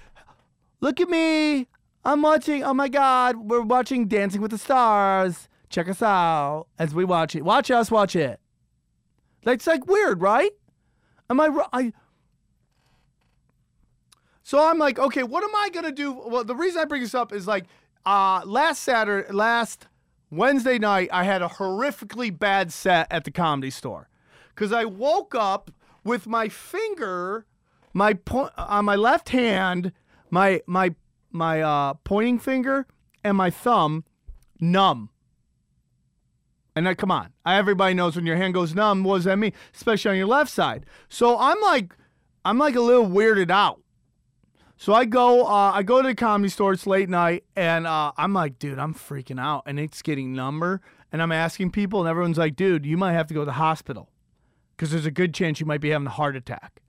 [0.80, 1.66] Look at me.
[2.04, 2.62] I'm watching.
[2.62, 3.36] Oh my God.
[3.50, 5.48] We're watching Dancing with the Stars.
[5.68, 7.44] Check us out as we watch it.
[7.44, 8.38] Watch us watch it.
[9.42, 10.52] That's like weird, right?
[11.28, 11.68] Am I wrong?
[11.72, 11.92] I,
[14.44, 16.12] so I'm like, okay, what am I gonna do?
[16.12, 17.66] Well, the reason I bring this up is like,
[18.06, 19.88] uh, last Saturday, last
[20.30, 24.08] Wednesday night, I had a horrifically bad set at the comedy store
[24.54, 25.70] because I woke up
[26.04, 27.46] with my finger,
[27.94, 29.92] my point on my left hand,
[30.30, 30.94] my my
[31.30, 32.86] my uh, pointing finger
[33.24, 34.04] and my thumb
[34.60, 35.10] numb.
[36.76, 39.02] And I, come on, everybody knows when your hand goes numb.
[39.02, 39.52] What does that mean?
[39.74, 40.86] Especially on your left side.
[41.08, 41.94] So I'm like,
[42.44, 43.80] I'm like a little weirded out.
[44.80, 46.72] So I go, uh, I go to the comedy store.
[46.72, 50.80] It's late night, and uh, I'm like, dude, I'm freaking out, and it's getting number.
[51.10, 53.52] And I'm asking people, and everyone's like, dude, you might have to go to the
[53.52, 54.08] hospital
[54.76, 56.80] because there's a good chance you might be having a heart attack.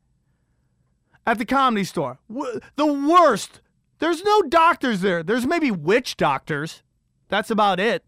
[1.26, 3.62] At the comedy store, w- the worst.
[3.98, 5.24] There's no doctors there.
[5.24, 6.84] There's maybe witch doctors.
[7.28, 8.04] That's about it.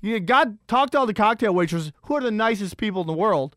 [0.00, 3.12] You- God talk to all the cocktail waitresses who are the nicest people in the
[3.12, 3.56] world.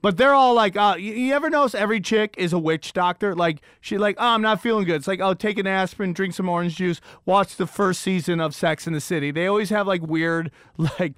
[0.00, 3.34] But they're all like, uh, you, ever notice every chick is a witch doctor?
[3.34, 4.96] Like, she like, oh, I'm not feeling good.
[4.96, 8.54] It's like, oh, take an aspirin, drink some orange juice, watch the first season of
[8.54, 9.30] Sex in the City.
[9.30, 11.14] They always have like weird, like,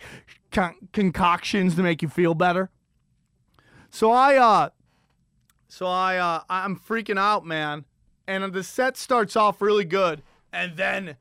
[0.50, 2.70] con- concoctions to make you feel better.
[3.90, 4.70] So I, uh,
[5.68, 7.84] so I, uh, I'm freaking out, man.
[8.26, 11.16] And the set starts off really good, and then,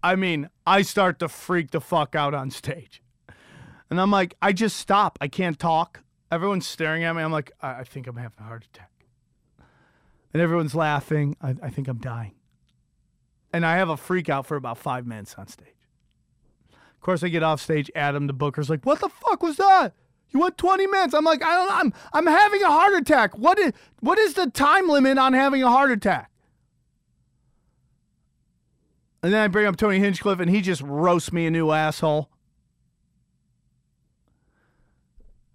[0.00, 3.02] I mean, I start to freak the fuck out on stage.
[3.90, 5.18] And I'm like, I just stop.
[5.20, 6.02] I can't talk.
[6.36, 7.22] Everyone's staring at me.
[7.22, 8.90] I'm like, I, I think I'm having a heart attack.
[10.34, 11.34] And everyone's laughing.
[11.40, 12.34] I, I think I'm dying.
[13.54, 15.68] And I have a freak out for about five minutes on stage.
[16.70, 17.90] Of course, I get off stage.
[17.96, 19.94] Adam, the booker's like, "What the fuck was that?
[20.28, 21.74] You went 20 minutes." I'm like, "I don't know.
[21.74, 23.38] I'm I'm having a heart attack.
[23.38, 26.30] What is what is the time limit on having a heart attack?"
[29.22, 32.28] And then I bring up Tony Hinchcliffe, and he just roasts me a new asshole.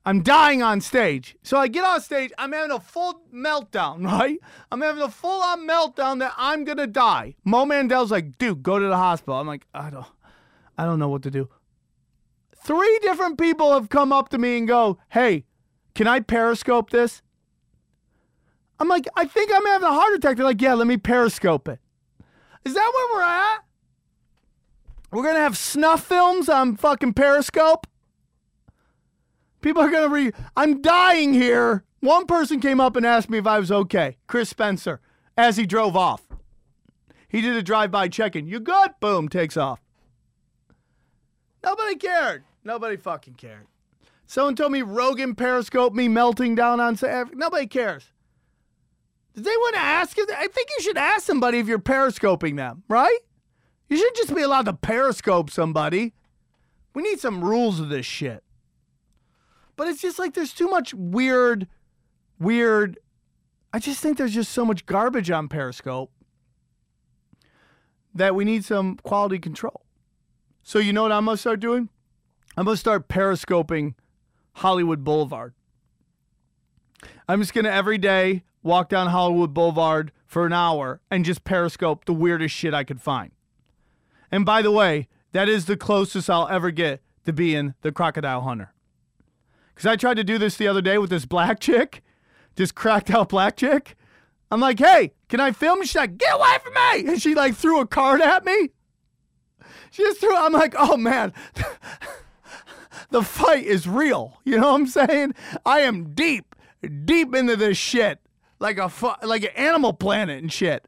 [0.05, 1.35] I'm dying on stage.
[1.43, 4.39] So I get on stage, I'm having a full meltdown, right?
[4.71, 7.35] I'm having a full on meltdown that I'm gonna die.
[7.43, 9.35] Mo Mandel's like, dude, go to the hospital.
[9.35, 10.05] I'm like, I don't
[10.77, 11.49] I don't know what to do.
[12.63, 15.45] Three different people have come up to me and go, hey,
[15.95, 17.21] can I periscope this?
[18.79, 20.37] I'm like, I think I'm having a heart attack.
[20.37, 21.79] They're like, yeah, let me periscope it.
[22.65, 23.59] Is that where we're at?
[25.11, 27.85] We're gonna have snuff films on fucking Periscope?
[29.61, 30.33] People are gonna read.
[30.55, 31.83] I'm dying here.
[31.99, 34.17] One person came up and asked me if I was okay.
[34.27, 34.99] Chris Spencer,
[35.37, 36.23] as he drove off.
[37.29, 38.47] He did a drive-by check-in.
[38.47, 38.91] You good?
[38.99, 39.79] Boom, takes off.
[41.63, 42.43] Nobody cared.
[42.63, 43.67] Nobody fucking cared.
[44.25, 48.05] Someone told me Rogan periscope me melting down on sa- Nobody cares.
[49.33, 50.27] Did they want to ask you?
[50.35, 53.19] I think you should ask somebody if you're periscoping them, right?
[53.89, 56.13] You should just be allowed to periscope somebody.
[56.93, 58.43] We need some rules of this shit.
[59.75, 61.67] But it's just like there's too much weird,
[62.39, 62.99] weird.
[63.73, 66.11] I just think there's just so much garbage on Periscope
[68.13, 69.81] that we need some quality control.
[70.63, 71.89] So you know what I'm gonna start doing?
[72.57, 73.95] I'm gonna start periscoping
[74.53, 75.53] Hollywood Boulevard.
[77.27, 82.05] I'm just gonna every day walk down Hollywood Boulevard for an hour and just periscope
[82.05, 83.31] the weirdest shit I could find.
[84.31, 88.41] And by the way, that is the closest I'll ever get to being the crocodile
[88.41, 88.73] hunter.
[89.81, 92.03] Because I tried to do this the other day with this black chick,
[92.53, 93.95] this cracked out black chick.
[94.51, 95.81] I'm like, hey, can I film?
[95.81, 97.11] She's like, get away from me.
[97.11, 98.69] And she like threw a card at me.
[99.89, 101.33] She just threw, I'm like, oh man,
[103.09, 104.37] the fight is real.
[104.43, 105.33] You know what I'm saying?
[105.65, 106.55] I am deep,
[107.03, 108.19] deep into this shit.
[108.59, 108.91] Like a
[109.23, 110.87] like an animal planet and shit.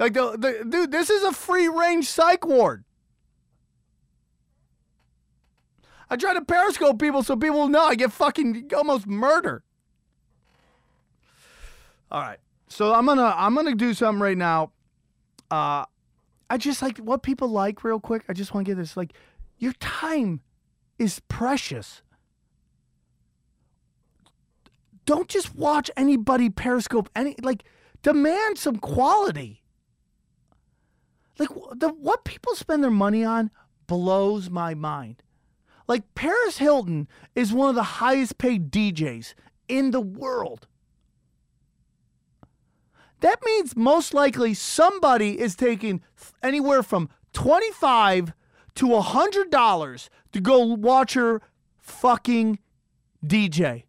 [0.00, 2.82] Like the, the dude, this is a free range psych ward.
[6.12, 9.62] I try to periscope people so people know I get fucking almost murdered.
[12.10, 12.38] All right.
[12.68, 14.72] So I'm gonna I'm gonna do something right now.
[15.50, 15.86] Uh
[16.50, 18.24] I just like what people like real quick.
[18.28, 19.14] I just want to get this like
[19.56, 20.42] your time
[20.98, 22.02] is precious.
[25.06, 27.64] Don't just watch anybody periscope any like
[28.02, 29.62] demand some quality.
[31.38, 33.50] Like the what people spend their money on
[33.86, 35.22] blows my mind.
[35.92, 39.34] Like Paris Hilton is one of the highest paid DJs
[39.68, 40.66] in the world.
[43.20, 46.00] That means most likely somebody is taking
[46.42, 48.32] anywhere from 25
[48.76, 51.42] to a hundred dollars to go watch her
[51.78, 52.58] fucking
[53.22, 53.84] DJ.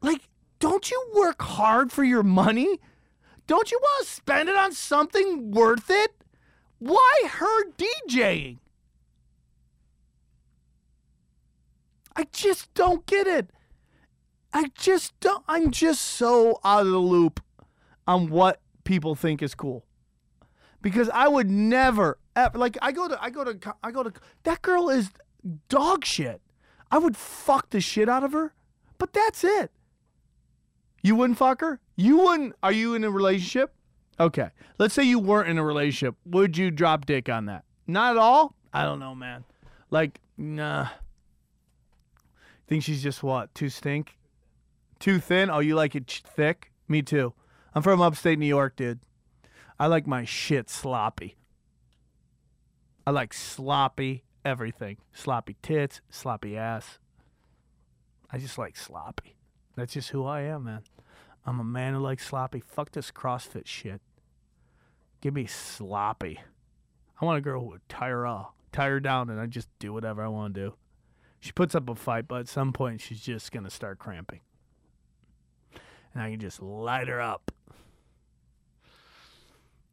[0.00, 0.22] Like,
[0.58, 2.80] don't you work hard for your money?
[3.46, 6.12] Don't you want to spend it on something worth it?
[6.78, 8.60] Why her DJing?
[12.16, 13.50] I just don't get it.
[14.52, 15.44] I just don't.
[15.48, 17.40] I'm just so out of the loop
[18.06, 19.84] on what people think is cool.
[20.80, 24.12] Because I would never, ever, like, I go to, I go to, I go to,
[24.44, 25.10] that girl is
[25.68, 26.40] dog shit.
[26.90, 28.52] I would fuck the shit out of her,
[28.98, 29.72] but that's it.
[31.02, 31.80] You wouldn't fuck her?
[31.96, 33.74] You wouldn't, are you in a relationship?
[34.20, 34.50] Okay.
[34.78, 36.14] Let's say you weren't in a relationship.
[36.26, 37.64] Would you drop dick on that?
[37.86, 38.54] Not at all?
[38.72, 39.44] I don't know, man.
[39.90, 40.88] Like, nah.
[42.66, 43.54] Think she's just what?
[43.54, 44.16] Too stink?
[44.98, 45.50] Too thin?
[45.50, 46.72] Oh, you like it ch- thick?
[46.88, 47.34] Me too.
[47.74, 49.00] I'm from upstate New York, dude.
[49.78, 51.36] I like my shit sloppy.
[53.06, 54.98] I like sloppy everything.
[55.12, 56.98] Sloppy tits, sloppy ass.
[58.30, 59.36] I just like sloppy.
[59.76, 60.82] That's just who I am, man.
[61.46, 62.62] I'm a man who likes sloppy.
[62.66, 64.00] Fuck this CrossFit shit.
[65.20, 66.40] Give me sloppy.
[67.20, 70.22] I want a girl who would tire off, tire down, and I just do whatever
[70.22, 70.74] I want to do.
[71.44, 74.40] She puts up a fight, but at some point she's just gonna start cramping,
[76.14, 77.50] and I can just light her up.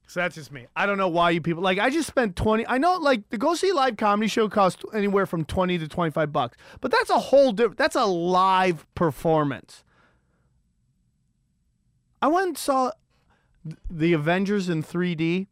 [0.08, 0.68] So that's just me.
[0.78, 1.78] I don't know why you people like.
[1.78, 2.66] I just spent twenty.
[2.66, 6.12] I know like the go see live comedy show costs anywhere from twenty to twenty
[6.12, 7.78] five bucks, but that's a whole different.
[7.78, 9.84] That's a live performance.
[12.22, 12.92] I went and saw
[13.90, 15.48] the Avengers in three D.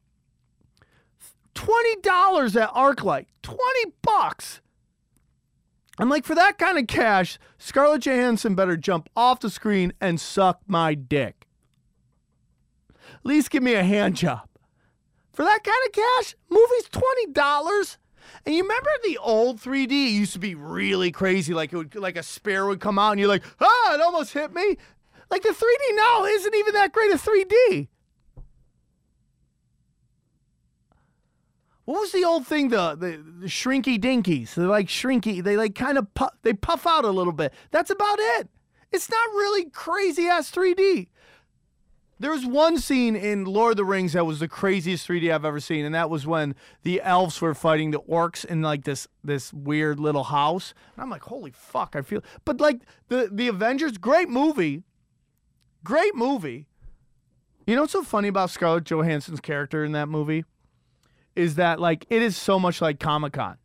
[1.54, 3.26] Twenty dollars at ArcLight.
[3.44, 4.62] Twenty bucks.
[6.00, 10.20] I'm like, for that kind of cash, Scarlett Johansson better jump off the screen and
[10.20, 11.46] suck my dick.
[12.90, 14.48] At least give me a hand job.
[15.34, 17.98] For that kind of cash, movie's twenty dollars.
[18.46, 21.96] And you remember the old 3D it used to be really crazy, like it would
[21.96, 24.78] like a spare would come out and you're like, ah, it almost hit me.
[25.30, 27.88] Like the 3D now isn't even that great a 3D.
[31.90, 32.70] What was the old thing?
[32.70, 34.54] The the, the shrinky dinkies.
[34.54, 35.44] They're like shrinky.
[35.44, 37.52] They like kind of puff, they puff out a little bit.
[37.72, 38.48] That's about it.
[38.92, 41.08] It's not really crazy ass 3D.
[42.20, 45.46] There was one scene in Lord of the Rings that was the craziest 3D I've
[45.46, 49.08] ever seen, and that was when the elves were fighting the orcs in like this
[49.24, 50.76] this weird little house.
[50.96, 52.22] And I'm like, holy fuck, I feel.
[52.46, 54.84] But like the the Avengers, great movie,
[55.84, 56.68] great movie.
[57.66, 60.46] You know what's so funny about Scarlett Johansson's character in that movie?
[61.40, 63.58] Is that like it is so much like Comic Con.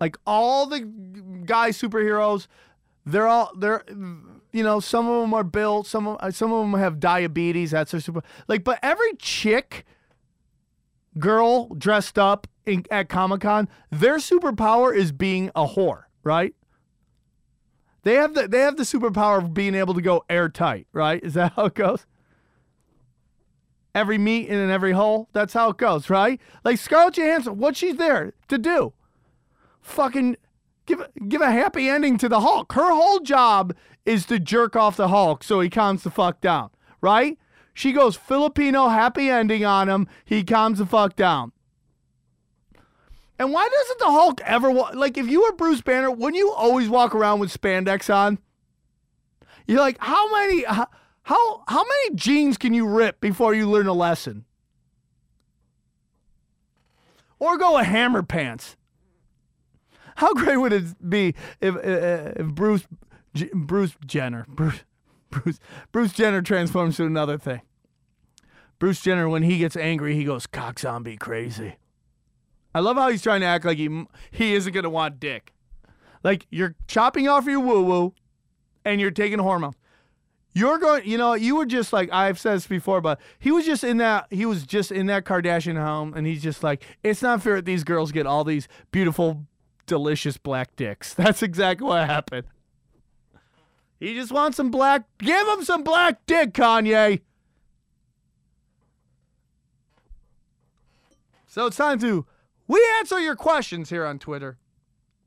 [0.00, 0.80] Like all the
[1.44, 2.46] guy superheroes,
[3.04, 6.70] they're all they're you know some of them are built, some of uh, some of
[6.70, 7.70] them have diabetes.
[7.70, 8.64] That's their super like.
[8.64, 9.84] But every chick,
[11.18, 16.54] girl dressed up in, at Comic Con, their superpower is being a whore, right?
[18.02, 21.22] They have the they have the superpower of being able to go airtight, right?
[21.22, 22.06] Is that how it goes?
[23.96, 25.30] Every meet and in every hole.
[25.32, 26.38] That's how it goes, right?
[26.64, 28.92] Like Scarlett Johansson, what she's there to do?
[29.80, 30.36] Fucking
[30.84, 32.74] give give a happy ending to the Hulk.
[32.74, 36.68] Her whole job is to jerk off the Hulk so he calms the fuck down,
[37.00, 37.38] right?
[37.72, 40.08] She goes Filipino happy ending on him.
[40.26, 41.52] He calms the fuck down.
[43.38, 46.52] And why doesn't the Hulk ever wa- like if you were Bruce Banner, wouldn't you
[46.52, 48.40] always walk around with spandex on?
[49.66, 50.66] You're like, how many
[51.26, 54.44] how, how many jeans can you rip before you learn a lesson?
[57.40, 58.76] Or go a hammer pants.
[60.14, 62.86] How great would it be if uh, if Bruce
[63.52, 64.84] Bruce Jenner Bruce
[65.30, 65.58] Bruce
[65.90, 67.60] Bruce Jenner transforms to another thing?
[68.78, 71.74] Bruce Jenner, when he gets angry, he goes cock zombie crazy.
[72.72, 75.52] I love how he's trying to act like he he isn't gonna want dick.
[76.22, 78.14] Like you're chopping off your woo woo,
[78.84, 79.74] and you're taking hormones.
[80.56, 83.66] You're going, you know, you were just like I've said this before, but he was
[83.66, 87.20] just in that he was just in that Kardashian home, and he's just like, it's
[87.20, 89.44] not fair that these girls get all these beautiful,
[89.84, 91.12] delicious black dicks.
[91.14, 92.46] That's exactly what happened.
[94.00, 95.04] He just wants some black.
[95.18, 97.20] Give him some black dick, Kanye.
[101.46, 102.24] So it's time to
[102.66, 104.56] we answer your questions here on Twitter,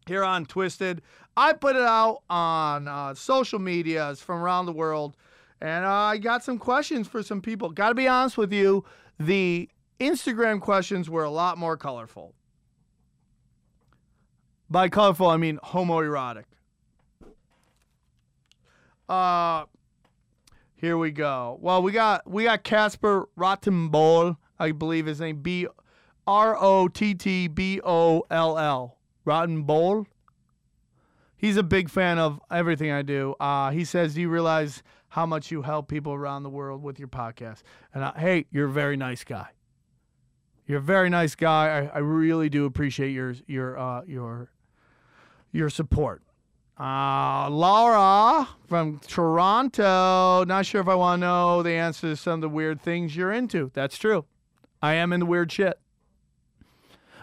[0.08, 1.04] here on Twisted.
[1.40, 5.16] I put it out on uh, social medias from around the world,
[5.62, 7.70] and uh, I got some questions for some people.
[7.70, 8.84] Got to be honest with you,
[9.18, 9.70] the
[10.02, 12.34] Instagram questions were a lot more colorful.
[14.70, 16.44] By colorful, I mean homoerotic.
[19.08, 19.64] Uh,
[20.76, 21.58] here we go.
[21.62, 24.36] Well, we got we got Casper Rottenbol.
[24.60, 25.68] I believe his name B
[26.28, 28.98] R O T T B O L L.
[29.24, 30.06] Rotten Bowl.
[31.40, 33.34] He's a big fan of everything I do.
[33.40, 37.00] Uh, he says, "Do you realize how much you help people around the world with
[37.00, 37.62] your podcast?"
[37.94, 39.48] And I, hey, you're a very nice guy.
[40.68, 41.90] You're a very nice guy.
[41.94, 44.52] I, I really do appreciate your your uh, your
[45.54, 46.24] your support.
[46.78, 50.44] Uh, Laura from Toronto.
[50.44, 53.16] Not sure if I want to know the answer to some of the weird things
[53.16, 53.72] you're into.
[53.74, 54.26] That's true.
[54.82, 55.80] I am into weird shit.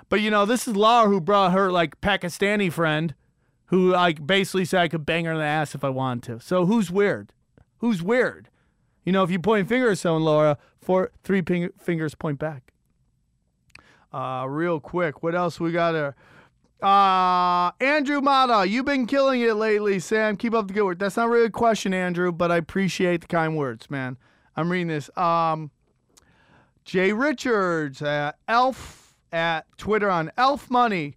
[0.08, 3.14] But you know, this is Laura who brought her like Pakistani friend
[3.66, 6.40] who like basically said I could bang her in the ass if I wanted to.
[6.40, 7.32] So who's weird?
[7.78, 8.48] Who's weird?
[9.04, 12.38] You know, if you point a finger at someone, Laura, four three ping- fingers point
[12.38, 12.72] back.
[14.12, 16.14] Uh, real quick, what else we got here?
[16.82, 20.36] Uh, Andrew Mata, you've been killing it lately, Sam.
[20.36, 20.98] Keep up the good work.
[20.98, 24.16] That's not really a question, Andrew, but I appreciate the kind words, man.
[24.56, 25.10] I'm reading this.
[25.16, 25.70] Um,
[26.84, 31.14] Jay Richards, uh, Elf at Twitter on Elf Money.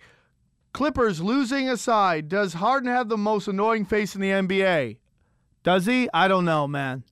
[0.74, 4.98] Clippers losing aside, does Harden have the most annoying face in the NBA?
[5.64, 6.10] Does he?
[6.14, 7.04] I don't know, man.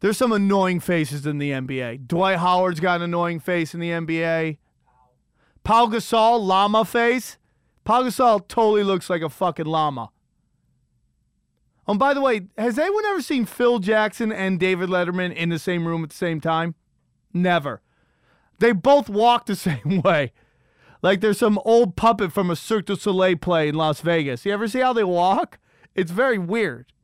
[0.00, 2.06] There's some annoying faces in the NBA.
[2.06, 4.58] Dwight Howard's got an annoying face in the NBA.
[5.62, 7.38] Paul Gasol, llama face.
[7.84, 10.10] Paul Gasol totally looks like a fucking llama.
[11.86, 15.50] Oh, and by the way, has anyone ever seen Phil Jackson and David Letterman in
[15.50, 16.74] the same room at the same time?
[17.32, 17.82] Never.
[18.58, 20.32] They both walk the same way.
[21.04, 24.46] Like there's some old puppet from a Cirque du Soleil play in Las Vegas.
[24.46, 25.58] You ever see how they walk?
[25.94, 26.94] It's very weird.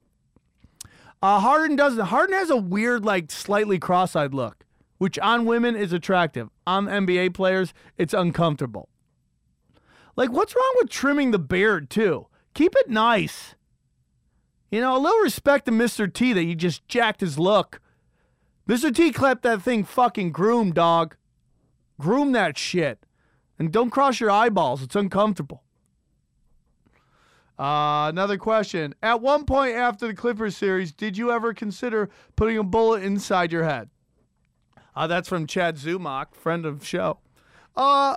[1.21, 2.07] Uh, Harden doesn't.
[2.07, 4.65] Harden has a weird, like, slightly cross-eyed look,
[4.97, 6.49] which on women is attractive.
[6.67, 8.89] On NBA players, it's uncomfortable.
[10.17, 12.27] Like, what's wrong with trimming the beard too?
[12.55, 13.55] Keep it nice.
[14.71, 16.11] You know, a little respect to Mr.
[16.11, 17.83] T that he just jacked his look.
[18.67, 18.95] Mr.
[18.95, 21.17] T clapped that thing fucking groom, dog.
[21.99, 23.05] Groom that shit.
[23.61, 24.83] And don't cross your eyeballs.
[24.83, 25.63] It's uncomfortable.
[27.59, 28.95] Uh, another question.
[29.03, 33.53] At one point after the Clippers series, did you ever consider putting a bullet inside
[33.53, 33.91] your head?
[34.97, 37.19] Uh, that's from Chad Zumach, friend of show.
[37.77, 38.17] Uh,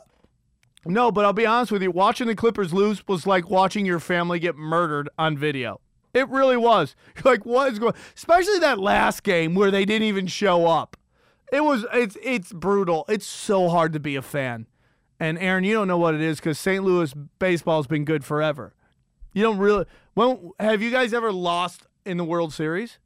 [0.86, 1.92] no, but I'll be honest with you.
[1.92, 5.82] Watching the Clippers lose was like watching your family get murdered on video.
[6.14, 6.96] It really was.
[7.26, 7.96] Like, what is going?
[8.16, 10.96] Especially that last game where they didn't even show up.
[11.52, 11.86] It was.
[11.94, 12.18] It's.
[12.24, 13.04] It's brutal.
[13.10, 14.68] It's so hard to be a fan.
[15.24, 16.84] And Aaron, you don't know what it is because St.
[16.84, 18.74] Louis baseball has been good forever.
[19.32, 19.86] You don't really.
[20.16, 23.00] When have you guys ever lost in the World Series?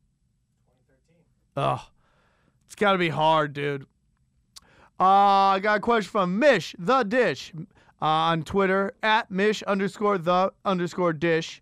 [0.98, 1.24] 2013.
[1.58, 1.92] Oh,
[2.66, 3.84] it's got to be hard, dude.
[5.00, 7.54] Uh, I got a question from Mish the Dish
[8.02, 11.62] uh, on Twitter at Mish underscore the underscore Dish.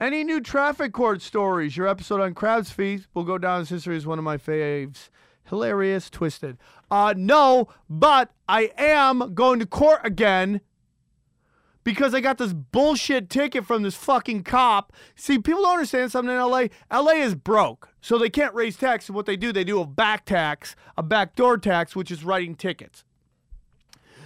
[0.00, 1.76] Any new traffic court stories?
[1.76, 5.08] Your episode on Crab's Feet will go down as history as one of my faves.
[5.48, 6.58] Hilarious, twisted.
[6.90, 10.60] Uh, no, but I am going to court again
[11.84, 14.92] because I got this bullshit ticket from this fucking cop.
[15.14, 16.64] See, people don't understand something in LA.
[16.92, 19.10] LA is broke, so they can't raise taxes.
[19.10, 23.04] What they do, they do a back tax, a backdoor tax, which is writing tickets.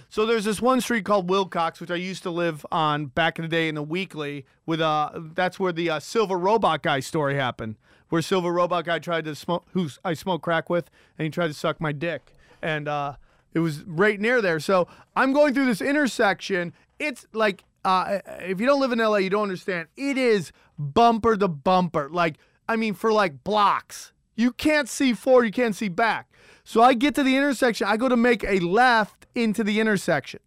[0.09, 3.43] So there's this one street called Wilcox, which I used to live on back in
[3.43, 4.45] the day in the weekly.
[4.65, 7.77] With uh, that's where the uh, Silver Robot guy story happened,
[8.13, 11.47] where Silver Robot guy tried to smoke, who I smoke crack with, and he tried
[11.47, 13.15] to suck my dick, and uh,
[13.55, 14.59] it was right near there.
[14.59, 16.73] So I'm going through this intersection.
[16.99, 19.87] It's like uh, if you don't live in LA, you don't understand.
[19.97, 22.07] It is bumper to bumper.
[22.07, 22.35] Like
[22.69, 24.11] I mean, for like blocks.
[24.35, 26.31] You can't see forward, you can't see back.
[26.63, 27.87] So I get to the intersection.
[27.87, 30.39] I go to make a left into the intersection.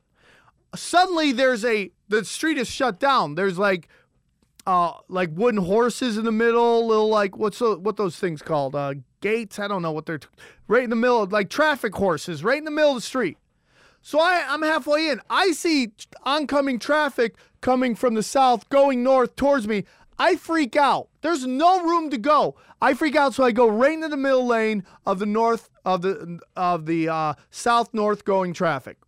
[0.72, 3.34] Suddenly, there's a the street is shut down.
[3.34, 3.88] There's like
[4.66, 8.74] uh like wooden horses in the middle, little like what's the, what those things called?
[8.74, 9.58] Uh gates.
[9.58, 10.28] I don't know what they're t-
[10.68, 13.38] right in the middle, of, like traffic horses, right in the middle of the street.
[14.02, 15.20] So I, I'm halfway in.
[15.28, 15.92] I see
[16.22, 19.84] oncoming traffic coming from the south, going north towards me.
[20.18, 21.08] I freak out.
[21.22, 22.54] There's no room to go.
[22.80, 26.02] I freak out, so I go right into the middle lane of the north of
[26.02, 28.98] the of the uh, south north going traffic.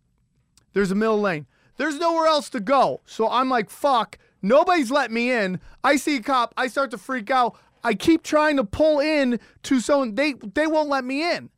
[0.73, 1.45] There's a middle lane.
[1.77, 3.01] There's nowhere else to go.
[3.05, 4.17] So I'm like, fuck.
[4.41, 5.59] Nobody's let me in.
[5.83, 6.53] I see a cop.
[6.57, 7.57] I start to freak out.
[7.83, 10.15] I keep trying to pull in to someone.
[10.15, 11.49] They they won't let me in.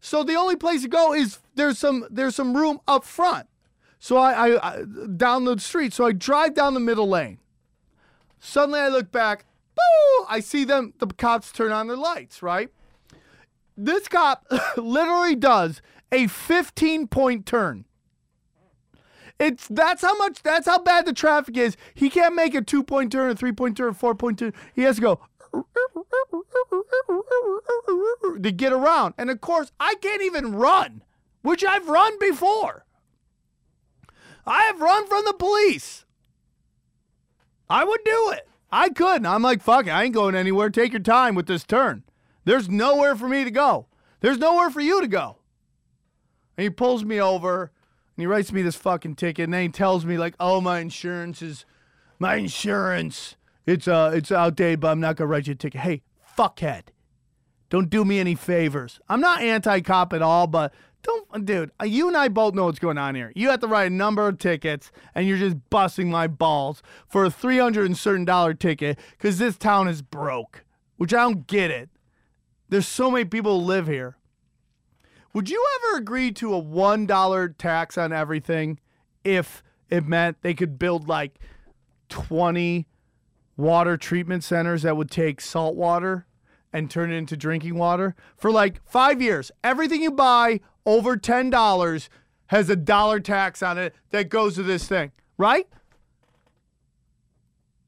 [0.00, 3.46] So the only place to go is there's some there's some room up front.
[3.98, 4.82] So I, I, I
[5.16, 5.92] down the street.
[5.92, 7.38] So I drive down the middle lane.
[8.40, 9.44] Suddenly I look back.
[9.76, 10.26] Boo!
[10.28, 10.92] I see them.
[10.98, 12.42] The cops turn on their lights.
[12.42, 12.70] Right.
[13.76, 14.44] This cop
[14.76, 15.80] literally does
[16.10, 17.84] a 15 point turn.
[19.42, 21.76] It's that's how much that's how bad the traffic is.
[21.94, 24.52] He can't make a two point turn, a three point turn, a four point turn.
[24.72, 25.20] He has to go
[28.40, 29.14] to get around.
[29.18, 31.02] And of course, I can't even run
[31.42, 32.86] which I've run before.
[34.46, 36.04] I have run from the police.
[37.68, 38.48] I would do it.
[38.70, 39.16] I could.
[39.16, 39.90] And I'm like, fuck it.
[39.90, 40.70] I ain't going anywhere.
[40.70, 42.04] Take your time with this turn.
[42.44, 43.86] There's nowhere for me to go.
[44.20, 45.38] There's nowhere for you to go.
[46.56, 47.72] And he pulls me over
[48.22, 51.42] he writes me this fucking ticket and then he tells me like, oh, my insurance
[51.42, 51.64] is
[52.18, 53.36] my insurance.
[53.66, 55.80] It's uh it's outdated, but I'm not gonna write you a ticket.
[55.82, 56.02] Hey,
[56.38, 56.84] fuckhead.
[57.70, 59.00] Don't do me any favors.
[59.08, 61.70] I'm not anti-cop at all, but don't, dude.
[61.80, 63.32] uh, You and I both know what's going on here.
[63.34, 67.24] You have to write a number of tickets, and you're just busting my balls for
[67.24, 70.64] a three hundred and certain dollar ticket because this town is broke.
[70.96, 71.88] Which I don't get it.
[72.68, 74.16] There's so many people who live here.
[75.34, 78.78] Would you ever agree to a one dollar tax on everything
[79.24, 81.38] if it meant they could build like
[82.08, 82.86] twenty
[83.56, 86.26] water treatment centers that would take salt water
[86.72, 89.50] and turn it into drinking water for like five years.
[89.64, 92.10] Everything you buy over ten dollars
[92.46, 95.66] has a dollar tax on it that goes to this thing, right?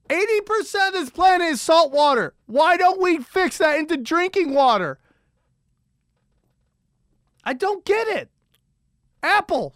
[0.08, 2.34] 80% of this planet is salt water.
[2.46, 4.98] Why don't we fix that into drinking water?
[7.44, 8.30] I don't get it.
[9.22, 9.74] Apple.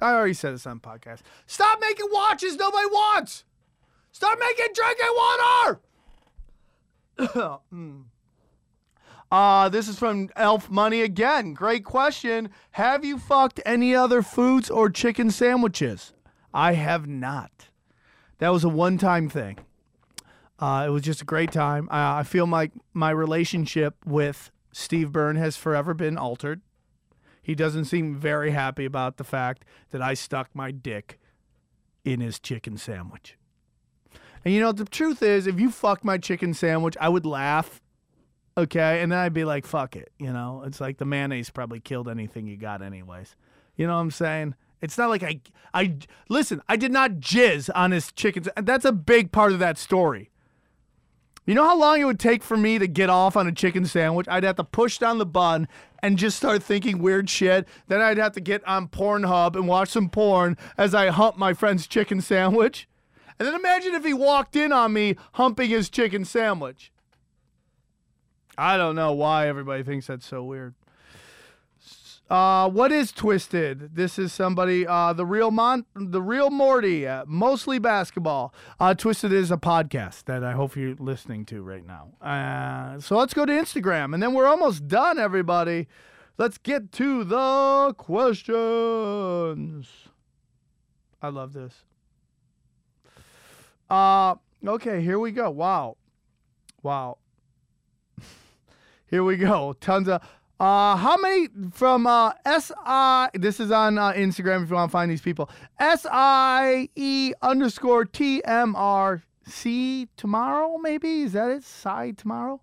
[0.00, 1.20] I already said this on podcast.
[1.46, 3.44] Stop making watches nobody wants.
[4.10, 5.80] Start making drinking water.
[9.32, 11.54] Uh, this is from Elf Money again.
[11.54, 12.50] Great question.
[12.72, 16.12] Have you fucked any other foods or chicken sandwiches?
[16.52, 17.70] I have not.
[18.40, 19.56] That was a one time thing.
[20.58, 21.88] Uh, it was just a great time.
[21.90, 26.60] Uh, I feel like my relationship with Steve Byrne has forever been altered.
[27.42, 31.18] He doesn't seem very happy about the fact that I stuck my dick
[32.04, 33.36] in his chicken sandwich.
[34.44, 37.80] And you know, the truth is, if you fucked my chicken sandwich, I would laugh.
[38.56, 39.00] Okay.
[39.00, 40.12] And then I'd be like, fuck it.
[40.18, 43.36] You know, it's like the mayonnaise probably killed anything you got, anyways.
[43.76, 44.54] You know what I'm saying?
[44.80, 45.40] It's not like I,
[45.72, 45.96] I,
[46.28, 48.44] listen, I did not jizz on his chicken.
[48.56, 50.31] That's a big part of that story.
[51.44, 53.84] You know how long it would take for me to get off on a chicken
[53.84, 54.28] sandwich?
[54.28, 55.66] I'd have to push down the bun
[56.00, 57.66] and just start thinking weird shit.
[57.88, 61.52] Then I'd have to get on Pornhub and watch some porn as I hump my
[61.52, 62.88] friend's chicken sandwich.
[63.38, 66.92] And then imagine if he walked in on me humping his chicken sandwich.
[68.56, 70.74] I don't know why everybody thinks that's so weird.
[72.32, 73.94] Uh, what is Twisted?
[73.94, 78.54] This is somebody, uh, the real Mon, the real Morty, uh, mostly basketball.
[78.80, 82.08] Uh, Twisted is a podcast that I hope you're listening to right now.
[82.26, 85.88] Uh, so let's go to Instagram, and then we're almost done, everybody.
[86.38, 89.88] Let's get to the questions.
[91.20, 91.84] I love this.
[93.90, 95.50] Uh, okay, here we go.
[95.50, 95.98] Wow,
[96.82, 97.18] wow.
[99.10, 99.74] Here we go.
[99.74, 100.22] Tons of.
[100.62, 103.36] Uh, how many from uh, SI?
[103.36, 105.50] This is on uh, Instagram if you want to find these people.
[105.80, 111.22] S I E underscore T M R C tomorrow, maybe?
[111.22, 111.64] Is that it?
[111.64, 112.60] Side tomorrow?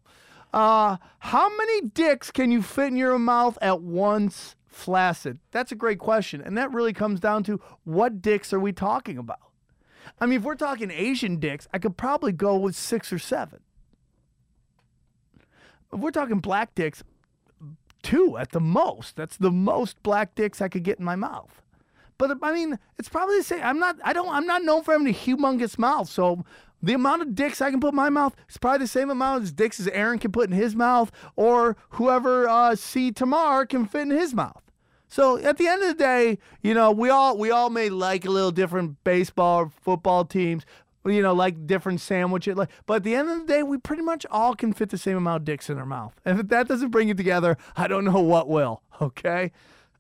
[0.54, 5.40] Uh, how many dicks can you fit in your mouth at once flaccid?
[5.52, 6.40] That's a great question.
[6.40, 9.42] And that really comes down to what dicks are we talking about?
[10.22, 13.60] I mean, if we're talking Asian dicks, I could probably go with six or seven.
[15.92, 17.04] If we're talking black dicks,
[18.10, 19.16] two at the most.
[19.16, 21.62] That's the most black dicks I could get in my mouth.
[22.18, 23.62] But I mean, it's probably the same.
[23.64, 23.98] I'm not.
[24.04, 24.30] I don't.
[24.30, 26.10] I'm not known for having a humongous mouth.
[26.10, 26.44] So
[26.82, 29.44] the amount of dicks I can put in my mouth is probably the same amount
[29.44, 33.86] as dicks as Aaron can put in his mouth, or whoever uh, C Tamar can
[33.86, 34.64] fit in his mouth.
[35.08, 38.26] So at the end of the day, you know, we all we all may like
[38.26, 40.66] a little different baseball or football teams,
[41.10, 42.56] you know, like different sandwiches.
[42.56, 44.98] Like, but at the end of the day, we pretty much all can fit the
[44.98, 46.16] same amount of dicks in our mouth.
[46.26, 48.84] And if that doesn't bring it together, I don't know what will.
[49.02, 49.52] Okay,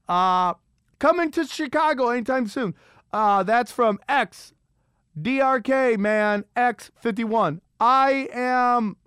[0.07, 0.55] uh,
[0.99, 2.75] coming to Chicago anytime soon.
[3.11, 4.53] Uh, that's from X
[5.19, 7.61] DRK man X51.
[7.79, 8.97] I am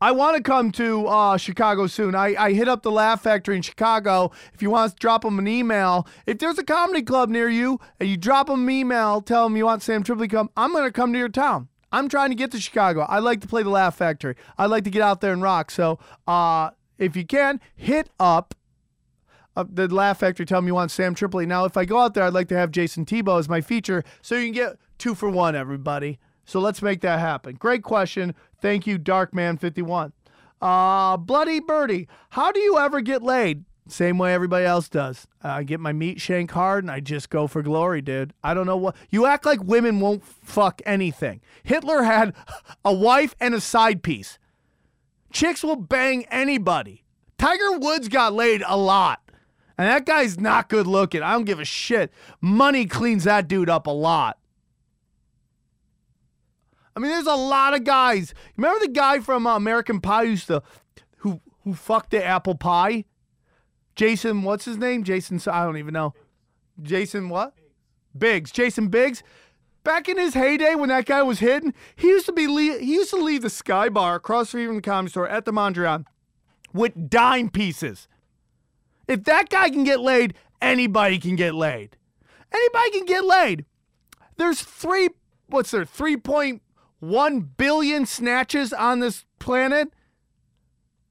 [0.00, 2.14] I want to come to uh, Chicago soon.
[2.14, 4.30] I, I hit up the Laugh Factory in Chicago.
[4.54, 7.80] If you want to drop them an email, if there's a comedy club near you
[7.98, 10.84] and you drop them an email, tell them you want Sam Tripoli come, I'm going
[10.84, 11.68] to come to your town.
[11.90, 13.00] I'm trying to get to Chicago.
[13.08, 14.36] I like to play the Laugh Factory.
[14.56, 15.70] I like to get out there and rock.
[15.70, 18.54] So uh, if you can, hit up
[19.56, 20.46] uh, the Laugh Factory.
[20.46, 21.46] Tell them you want Sam Tripoli.
[21.46, 24.04] Now, if I go out there, I'd like to have Jason Tebow as my feature
[24.22, 26.18] so you can get two for one, everybody.
[26.44, 27.56] So let's make that happen.
[27.56, 28.34] Great question.
[28.60, 30.12] Thank you, Darkman51.
[30.60, 33.64] Uh, Bloody Birdie, how do you ever get laid?
[33.86, 35.26] Same way everybody else does.
[35.42, 38.34] I get my meat shank hard and I just go for glory, dude.
[38.44, 38.96] I don't know what.
[39.08, 41.40] You act like women won't fuck anything.
[41.62, 42.34] Hitler had
[42.84, 44.38] a wife and a side piece.
[45.32, 47.04] Chicks will bang anybody.
[47.38, 49.20] Tiger Woods got laid a lot.
[49.78, 51.22] And that guy's not good looking.
[51.22, 52.12] I don't give a shit.
[52.40, 54.37] Money cleans that dude up a lot.
[56.98, 58.34] I mean, there's a lot of guys.
[58.56, 60.64] Remember the guy from uh, American Pie used to,
[61.18, 63.04] who who fucked the apple pie?
[63.94, 65.04] Jason, what's his name?
[65.04, 66.12] Jason, I don't even know.
[66.82, 67.54] Jason what?
[68.18, 68.50] Biggs.
[68.50, 69.22] Jason Biggs.
[69.84, 72.46] Back in his heyday when that guy was hitting, he used to be
[72.80, 76.04] he used to leave the Sky Bar across from the comedy store at the Mondrian
[76.72, 78.08] with dime pieces.
[79.06, 81.96] If that guy can get laid, anybody can get laid.
[82.50, 83.66] Anybody can get laid.
[84.36, 85.10] There's three,
[85.46, 86.60] what's there, 3.1
[87.56, 89.92] billion snatches on this planet.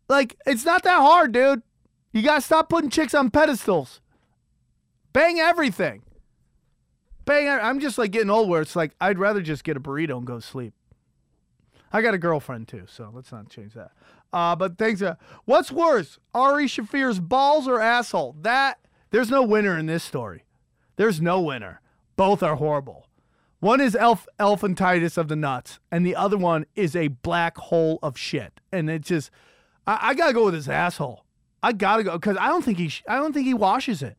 [0.10, 1.62] Like, it's not that hard, dude.
[2.12, 4.02] You gotta stop putting chicks on pedestals.
[5.14, 6.04] Bang everything.
[7.26, 10.18] Bang, I'm just like getting old where it's like, I'd rather just get a burrito
[10.18, 10.74] and go sleep.
[11.92, 13.92] I got a girlfriend too, so let's not change that.
[14.32, 15.02] Uh, but thanks.
[15.02, 15.16] Uh,
[15.46, 18.36] what's worse, Ari Shaffir's balls or asshole?
[18.42, 18.80] That
[19.12, 20.44] there's no winner in this story.
[20.98, 21.82] There's no winner.
[22.16, 23.07] Both are horrible.
[23.60, 27.98] One is elf elephantitis of the nuts, and the other one is a black hole
[28.04, 28.60] of shit.
[28.72, 29.32] And it just,
[29.88, 31.26] I, I gotta go with this asshole.
[31.64, 34.16] I gotta go because I don't think he, I don't think he washes it.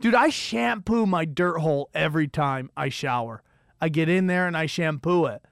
[0.00, 3.42] Dude, I shampoo my dirt hole every time I shower.
[3.80, 5.42] I get in there and I shampoo it.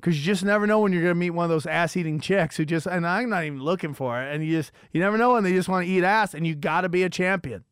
[0.00, 2.56] Cause you just never know when you're gonna meet one of those ass eating chicks
[2.56, 4.32] who just and I'm not even looking for it.
[4.32, 6.54] And you just you never know when they just want to eat ass and you
[6.54, 7.64] gotta be a champion.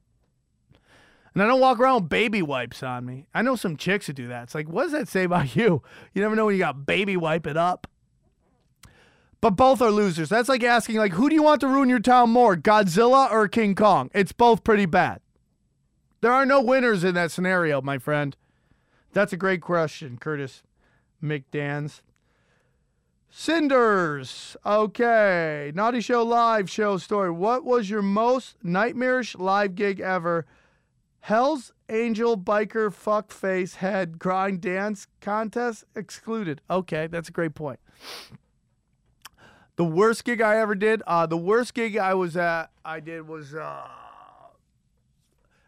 [1.36, 3.26] And I don't walk around with baby wipes on me.
[3.34, 4.44] I know some chicks who do that.
[4.44, 5.82] It's like, what does that say about you?
[6.14, 7.86] You never know when you got baby wipe it up.
[9.42, 10.30] But both are losers.
[10.30, 13.48] That's like asking, like, who do you want to ruin your town more, Godzilla or
[13.48, 14.10] King Kong?
[14.14, 15.20] It's both pretty bad.
[16.22, 18.34] There are no winners in that scenario, my friend.
[19.12, 20.62] That's a great question, Curtis
[21.22, 22.00] McDans.
[23.28, 24.56] Cinders.
[24.64, 25.70] Okay.
[25.74, 27.30] Naughty Show live show story.
[27.30, 30.46] What was your most nightmarish live gig ever?
[31.26, 36.60] Hell's Angel biker fuck face head grind dance contest excluded.
[36.70, 37.80] Okay, that's a great point.
[39.74, 43.26] The worst gig I ever did, uh, the worst gig I was at, I did
[43.26, 43.88] was, uh,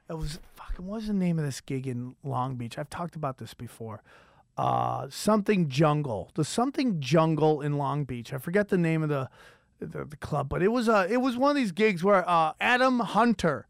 [0.09, 2.79] it was fucking, what was the name of this gig in Long Beach?
[2.79, 4.05] I've talked about this before.
[4.57, 8.33] Uh, something jungle, the something jungle in Long Beach.
[8.33, 9.29] I forget the name of the,
[9.81, 12.53] the, the club, but it was, uh, it was one of these gigs where, uh,
[12.61, 13.67] Adam Hunter,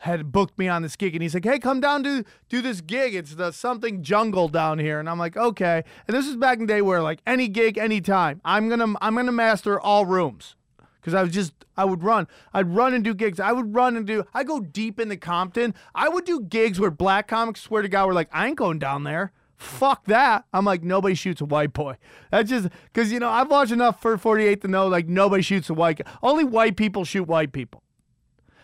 [0.00, 2.80] had booked me on this gig and he's like, "Hey, come down to do this
[2.80, 3.14] gig.
[3.14, 6.66] It's the something jungle down here." And I'm like, "Okay." And this is back in
[6.66, 10.56] the day where like any gig, anytime, I'm gonna I'm gonna master all rooms
[11.00, 12.28] because I was just I would run.
[12.54, 13.38] I'd run and do gigs.
[13.38, 14.24] I would run and do.
[14.32, 15.74] I go deep into Compton.
[15.94, 18.78] I would do gigs where black comics swear to God were like, "I ain't going
[18.78, 20.46] down there." Fuck that.
[20.54, 21.98] I'm like, nobody shoots a white boy.
[22.30, 25.68] That's just because, you know, I've watched enough for 48 to know, like, nobody shoots
[25.68, 26.10] a white guy.
[26.22, 27.82] Only white people shoot white people.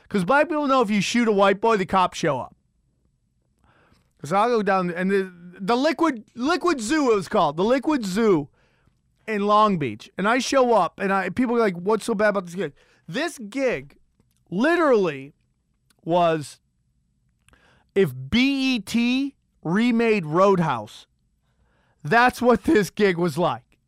[0.08, 2.54] Because black people know if you shoot a white boy, the cops show up.
[4.16, 8.04] Because I'll go down and the, the liquid liquid zoo it was called the liquid
[8.04, 8.48] zoo
[9.26, 12.30] in Long Beach, and I show up and I people are like, "What's so bad
[12.30, 12.72] about this gig?"
[13.08, 13.96] This gig,
[14.50, 15.34] literally,
[16.04, 16.60] was
[17.94, 18.94] if BET
[19.62, 21.06] remade Roadhouse.
[22.02, 23.78] That's what this gig was like.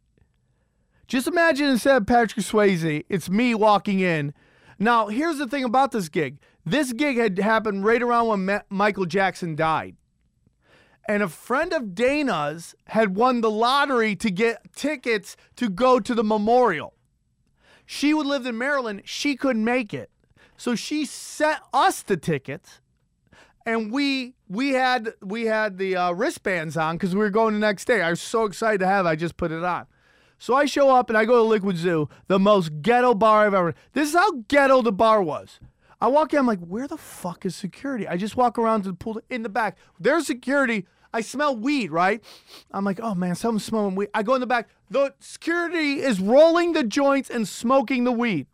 [1.06, 4.34] Just imagine instead of Patrick Swayze, it's me walking in.
[4.78, 6.38] Now, here's the thing about this gig.
[6.64, 9.96] This gig had happened right around when Ma- Michael Jackson died.
[11.08, 16.14] And a friend of Dana's had won the lottery to get tickets to go to
[16.14, 16.94] the memorial.
[17.86, 19.02] She would live in Maryland.
[19.04, 20.10] She couldn't make it.
[20.58, 22.80] So she sent us the tickets
[23.68, 27.60] and we we had we had the uh, wristbands on because we were going the
[27.60, 28.00] next day.
[28.00, 29.86] I was so excited to have it, I just put it on.
[30.38, 33.54] So I show up and I go to Liquid Zoo, the most ghetto bar I've
[33.54, 33.74] ever.
[33.92, 35.58] This is how ghetto the bar was.
[36.00, 38.06] I walk in, I'm like, where the fuck is security?
[38.06, 39.76] I just walk around to the pool in the back.
[39.98, 40.86] There's security.
[41.12, 42.22] I smell weed, right?
[42.70, 44.10] I'm like, oh man, someone's smelling weed.
[44.14, 44.68] I go in the back.
[44.90, 48.46] The security is rolling the joints and smoking the weed.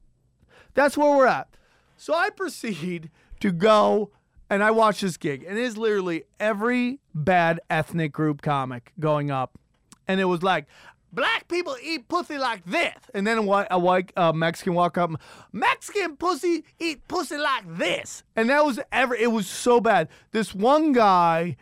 [0.73, 1.49] That's where we're at.
[1.97, 3.11] So I proceed
[3.41, 4.11] to go
[4.49, 9.31] and I watch this gig, and it is literally every bad ethnic group comic going
[9.31, 9.59] up.
[10.07, 10.67] And it was like,
[11.15, 12.95] black people eat pussy like this.
[13.15, 15.11] And then a white, a white uh, Mexican walk up,
[15.53, 18.23] Mexican pussy eat pussy like this.
[18.37, 20.09] And that was ever, it was so bad.
[20.33, 21.57] This one guy,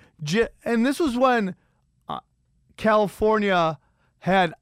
[0.64, 1.54] and this was when
[2.08, 2.20] uh,
[2.76, 3.78] California
[4.20, 4.54] had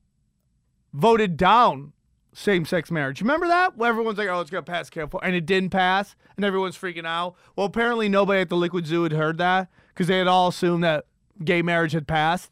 [0.92, 1.92] voted down
[2.32, 3.20] same sex marriage.
[3.20, 3.76] Remember that?
[3.76, 5.26] Where everyone's like, oh, it's going to pass California.
[5.26, 7.34] And it didn't pass, and everyone's freaking out.
[7.56, 10.84] Well, apparently nobody at the Liquid Zoo had heard that because they had all assumed
[10.84, 11.06] that
[11.44, 12.50] gay marriage had passed.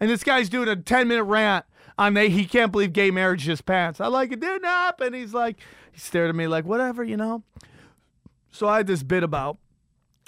[0.00, 1.66] And this guy's doing a 10 minute rant
[2.00, 4.00] on they, he can't believe gay marriage just passed.
[4.00, 5.12] I like it didn't happen.
[5.12, 5.58] He's like,
[5.92, 7.44] he stared at me like, whatever, you know.
[8.50, 9.58] So I had this bit about.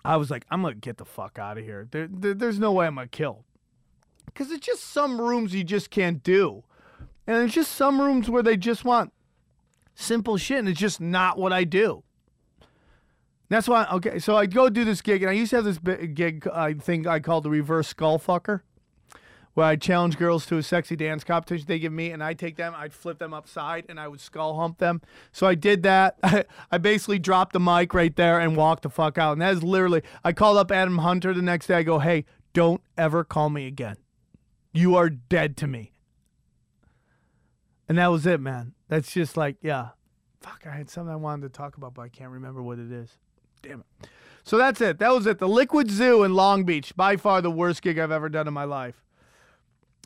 [0.04, 1.88] I was like, I'm gonna get the fuck out of here.
[1.90, 3.44] There, there, there's no way I'm gonna kill.
[4.26, 6.62] Because it's just some rooms you just can't do,
[7.26, 9.12] and it's just some rooms where they just want
[9.94, 12.02] simple shit, and it's just not what I do.
[13.48, 13.86] That's why.
[13.92, 16.46] Okay, so I go do this gig, and I used to have this bi- gig.
[16.46, 18.60] Uh, I think I called the reverse skull fucker,
[19.54, 21.66] where I challenge girls to a sexy dance competition.
[21.68, 22.74] They give me, and I take them.
[22.76, 25.02] I'd flip them upside, and I would skull hump them.
[25.30, 26.18] So I did that.
[26.22, 29.32] I I basically dropped the mic right there and walked the fuck out.
[29.32, 30.02] And that is literally.
[30.24, 31.74] I called up Adam Hunter the next day.
[31.76, 33.96] I go, hey, don't ever call me again.
[34.72, 35.92] You are dead to me.
[37.88, 38.72] And that was it, man.
[38.88, 39.90] That's just like, yeah.
[40.40, 42.90] Fuck, I had something I wanted to talk about, but I can't remember what it
[42.90, 43.10] is.
[43.62, 44.08] Damn it.
[44.44, 44.98] So that's it.
[44.98, 45.38] That was it.
[45.38, 46.96] The Liquid Zoo in Long Beach.
[46.96, 49.04] By far the worst gig I've ever done in my life.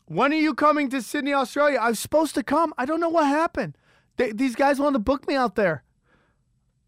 [0.06, 1.78] When are you coming to Sydney, Australia?
[1.80, 2.72] I was supposed to come.
[2.78, 3.76] I don't know what happened.
[4.16, 5.82] They, these guys wanted to book me out there.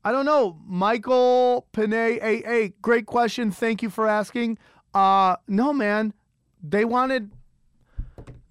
[0.05, 0.59] I don't know.
[0.65, 3.51] Michael Panay, hey, great question.
[3.51, 4.59] Thank you for asking.
[4.95, 6.15] Uh, no, man.
[6.63, 7.31] They wanted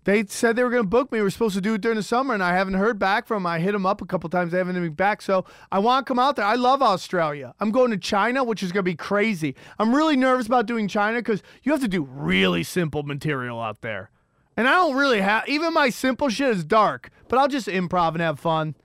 [0.07, 1.17] they said they were going to book me.
[1.17, 3.43] We were supposed to do it during the summer, and I haven't heard back from
[3.43, 3.47] them.
[3.47, 4.53] I hit them up a couple times.
[4.53, 5.21] They haven't been back.
[5.21, 6.45] So I want to come out there.
[6.45, 7.53] I love Australia.
[7.59, 9.53] I'm going to China, which is going to be crazy.
[9.77, 13.81] I'm really nervous about doing China because you have to do really simple material out
[13.81, 14.09] there.
[14.57, 18.13] And I don't really have, even my simple shit is dark, but I'll just improv
[18.13, 18.75] and have fun.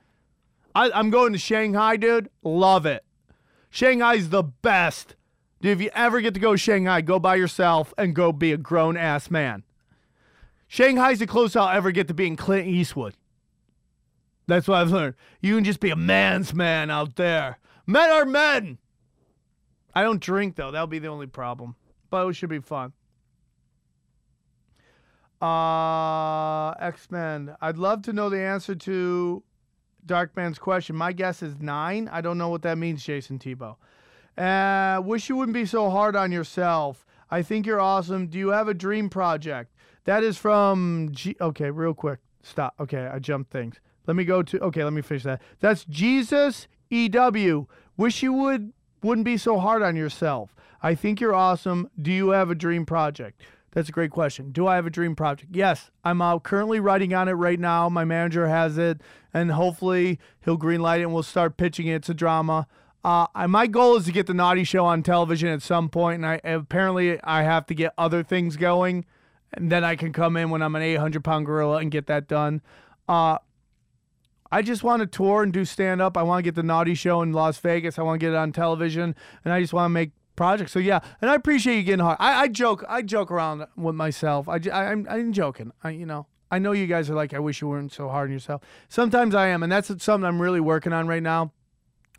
[0.75, 2.29] I, I'm going to Shanghai, dude.
[2.43, 3.03] Love it.
[3.71, 5.15] Shanghai's the best.
[5.61, 8.51] Dude, if you ever get to go to Shanghai, go by yourself and go be
[8.51, 9.63] a grown ass man.
[10.67, 13.15] Shanghai's the closest I'll ever get to being Clint Eastwood.
[14.45, 15.15] That's what I've learned.
[15.41, 17.59] You can just be a man's man out there.
[17.87, 18.77] Men are men.
[19.95, 20.71] I don't drink though.
[20.71, 21.75] That'll be the only problem.
[22.09, 22.93] But it should be fun.
[25.43, 27.53] Uh, X Men.
[27.59, 29.43] I'd love to know the answer to
[30.05, 30.95] Darkman's question.
[30.95, 32.09] My guess is nine.
[32.11, 33.75] I don't know what that means, Jason Tebow.
[34.37, 37.05] Uh, wish you wouldn't be so hard on yourself.
[37.29, 38.27] I think you're awesome.
[38.27, 39.75] Do you have a dream project?
[40.05, 41.35] That is from G.
[41.41, 42.19] Okay, real quick.
[42.41, 42.75] Stop.
[42.79, 43.81] Okay, I jumped things.
[44.07, 44.59] Let me go to.
[44.59, 45.41] Okay, let me finish that.
[45.59, 47.67] That's Jesus EW.
[47.97, 48.71] Wish you would
[49.01, 50.55] wouldn't be so hard on yourself.
[50.81, 51.89] I think you're awesome.
[52.01, 53.41] Do you have a dream project?
[53.73, 54.51] That's a great question.
[54.51, 55.55] Do I have a dream project?
[55.55, 57.89] Yes, I'm uh, currently writing on it right now.
[57.89, 59.01] My manager has it,
[59.33, 62.07] and hopefully he'll greenlight it and we'll start pitching it.
[62.07, 62.67] A drama.
[63.03, 66.23] Uh, I- my goal is to get the Naughty Show on television at some point,
[66.23, 69.05] and I apparently I have to get other things going,
[69.53, 72.27] and then I can come in when I'm an 800 pound gorilla and get that
[72.27, 72.61] done.
[73.09, 73.39] Uh,
[74.51, 76.15] I just want to tour and do stand up.
[76.15, 77.97] I want to get the Naughty Show in Las Vegas.
[77.97, 80.71] I want to get it on television, and I just want to make projects.
[80.71, 82.17] So yeah, and I appreciate you getting hard.
[82.19, 84.47] I, I joke, I joke around with myself.
[84.47, 85.71] I, I am I'm joking.
[85.83, 86.27] I you know.
[86.51, 88.61] I know you guys are like, I wish you weren't so hard on yourself.
[88.87, 91.51] Sometimes I am, and that's something I'm really working on right now.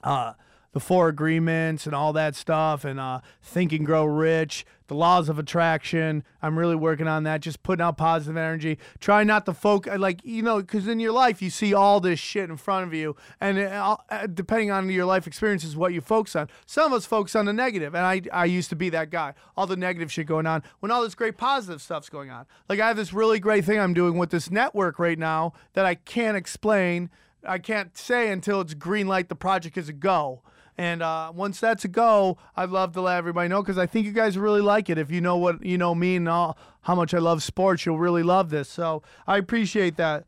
[0.02, 0.32] Uh,
[0.72, 5.28] the four agreements and all that stuff, and uh, think and grow rich, the laws
[5.28, 6.22] of attraction.
[6.40, 7.40] I'm really working on that.
[7.40, 8.78] Just putting out positive energy.
[9.00, 12.20] Try not to focus, like you know, because in your life you see all this
[12.20, 15.92] shit in front of you, and it, uh, uh, depending on your life experiences, what
[15.92, 16.48] you focus on.
[16.66, 19.34] Some of us focus on the negative, and I I used to be that guy.
[19.56, 22.46] All the negative shit going on when all this great positive stuff's going on.
[22.68, 25.84] Like I have this really great thing I'm doing with this network right now that
[25.84, 27.10] I can't explain.
[27.46, 29.28] I can't say until it's green light.
[29.28, 30.42] The project is a go.
[30.76, 34.06] And uh, once that's a go, I'd love to let everybody know because I think
[34.06, 34.98] you guys really like it.
[34.98, 37.98] If you know what you know me and all, how much I love sports, you'll
[37.98, 38.68] really love this.
[38.68, 40.24] So I appreciate that.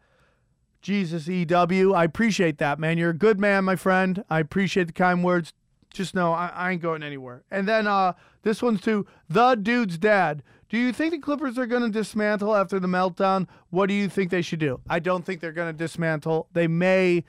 [0.82, 2.97] Jesus EW, I appreciate that, man.
[2.97, 4.22] You're a good man, my friend.
[4.30, 5.53] I appreciate the kind words.
[5.92, 7.42] Just know I, I ain't going anywhere.
[7.51, 10.44] And then uh, this one's to the dude's dad.
[10.68, 13.49] Do you think the Clippers are going to dismantle after the meltdown?
[13.70, 14.80] What do you think they should do?
[14.88, 16.49] I don't think they're going to dismantle.
[16.53, 17.24] They may.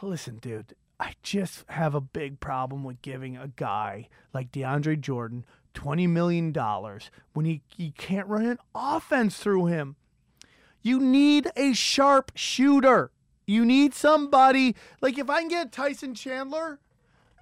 [0.00, 5.44] Listen, dude, I just have a big problem with giving a guy like DeAndre Jordan
[5.74, 6.54] $20 million
[7.32, 9.96] when he, he can't run an offense through him.
[10.80, 13.10] You need a sharp shooter.
[13.48, 16.78] You need somebody like if I can get Tyson Chandler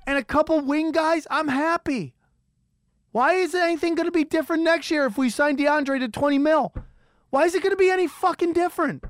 [0.07, 2.15] and a couple wing guys, I'm happy.
[3.13, 6.39] Why is anything going to be different next year if we sign DeAndre to 20
[6.39, 6.73] mil?
[7.29, 9.05] Why is it going to be any fucking different?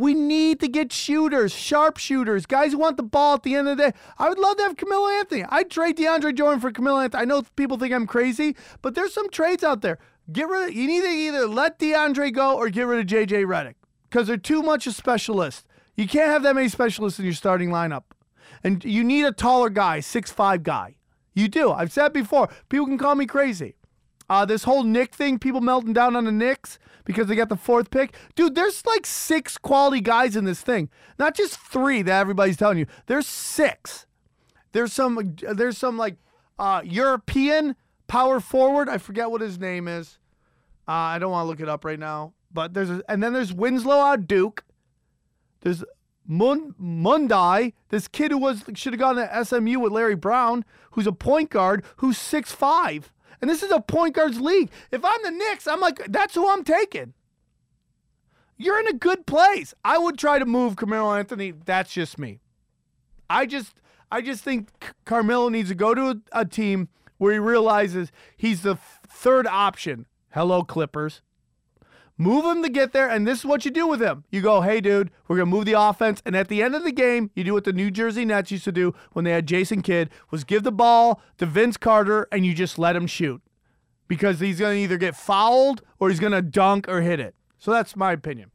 [0.00, 3.76] We need to get shooters, sharpshooters, guys who want the ball at the end of
[3.76, 3.98] the day.
[4.18, 5.44] I would love to have Carmelo Anthony.
[5.50, 7.20] I'd trade DeAndre Jordan for Carmelo Anthony.
[7.20, 9.98] I know people think I'm crazy, but there's some trades out there.
[10.32, 13.44] Get rid of, you need to either let DeAndre go or get rid of JJ
[13.44, 13.74] Redick
[14.08, 15.66] because they're too much a specialist.
[15.96, 18.04] You can't have that many specialists in your starting lineup.
[18.64, 20.96] And you need a taller guy, six five guy.
[21.34, 21.72] You do.
[21.72, 23.76] I've said before, people can call me crazy.
[24.30, 26.78] Uh, this whole Nick thing, people melting down on the Knicks
[27.10, 28.14] because they got the fourth pick.
[28.34, 30.88] Dude, there's like six quality guys in this thing.
[31.18, 32.86] Not just three that everybody's telling you.
[33.06, 34.06] There's six.
[34.72, 36.16] There's some there's some like
[36.58, 38.88] uh, European power forward.
[38.88, 40.18] I forget what his name is.
[40.86, 42.34] Uh, I don't want to look it up right now.
[42.52, 44.64] But there's a, and then there's Winslow out Duke.
[45.60, 45.84] There's
[46.26, 51.06] Mun, Mundai, this kid who was should have gone to SMU with Larry Brown, who's
[51.06, 53.12] a point guard who's six five.
[53.40, 54.70] And this is a point guards league.
[54.90, 57.14] If I'm the Knicks, I'm like, that's who I'm taking.
[58.56, 59.72] You're in a good place.
[59.84, 61.52] I would try to move Carmelo Anthony.
[61.52, 62.40] That's just me.
[63.30, 63.80] I just
[64.12, 64.68] I just think
[65.04, 70.06] Carmelo needs to go to a, a team where he realizes he's the third option.
[70.32, 71.22] Hello Clippers.
[72.20, 74.24] Move him to get there, and this is what you do with him.
[74.30, 76.92] You go, hey, dude, we're gonna move the offense, and at the end of the
[76.92, 79.80] game, you do what the New Jersey Nets used to do when they had Jason
[79.80, 83.40] Kidd: was give the ball to Vince Carter, and you just let him shoot
[84.06, 87.34] because he's gonna either get fouled or he's gonna dunk or hit it.
[87.58, 88.50] So that's my opinion.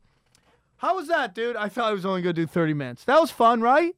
[0.78, 1.55] How was that, dude?
[1.55, 3.03] I thought I was only gonna do 30 minutes.
[3.05, 3.95] That was fun, right?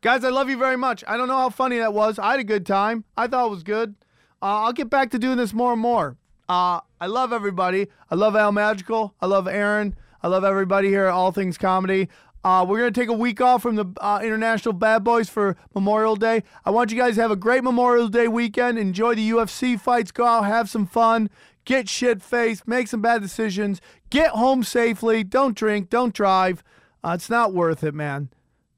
[0.00, 1.04] Guys, I love you very much.
[1.06, 2.18] I don't know how funny that was.
[2.18, 3.04] I had a good time.
[3.14, 3.94] I thought it was good.
[4.40, 6.16] Uh, I'll get back to doing this more and more.
[6.48, 7.88] Uh, I love everybody.
[8.10, 9.14] I love Al Madrigal.
[9.20, 9.94] I love Aaron.
[10.22, 12.08] I love everybody here at All Things Comedy.
[12.44, 15.56] Uh, we're going to take a week off from the uh, International Bad Boys for
[15.74, 16.42] Memorial Day.
[16.64, 18.78] I want you guys to have a great Memorial Day weekend.
[18.78, 20.10] Enjoy the UFC fights.
[20.10, 21.30] Go out, have some fun.
[21.64, 22.66] Get shit faced.
[22.66, 23.80] Make some bad decisions.
[24.10, 25.22] Get home safely.
[25.22, 25.90] Don't drink.
[25.90, 26.64] Don't drive.
[27.04, 28.30] Uh, it's not worth it, man.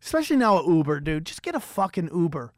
[0.02, 1.26] Especially now at Uber, dude.
[1.26, 2.52] Just get a fucking Uber.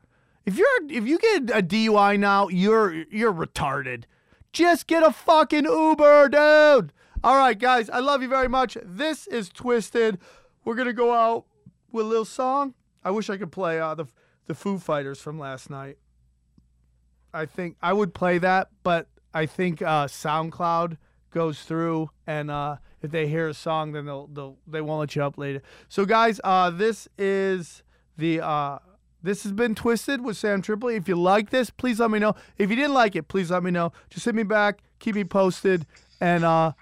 [0.47, 4.05] If you're if you get a DUI now, you're you're retarded.
[4.53, 6.93] Just get a fucking Uber, dude.
[7.25, 8.77] All right, guys, I love you very much.
[8.85, 10.19] This is Twisted.
[10.65, 11.47] We're gonna go out
[11.91, 12.75] with a little song.
[13.03, 14.07] I wish I could play uh, the
[14.47, 15.97] the Foo Fighters from last night.
[17.33, 20.99] I think I would play that, but I think uh, SoundCloud
[21.31, 25.17] goes through, and uh, if they hear a song, then they'll, they'll they won't let
[25.17, 25.65] you upload it.
[25.89, 27.83] So, guys, uh, this is
[28.19, 28.79] the uh,
[29.23, 30.97] this has been Twisted with Sam Tripoli.
[30.97, 32.35] If you like this, please let me know.
[32.59, 33.93] If you didn't like it, please let me know.
[34.11, 35.87] Just hit me back, keep me posted,
[36.21, 36.73] and uh,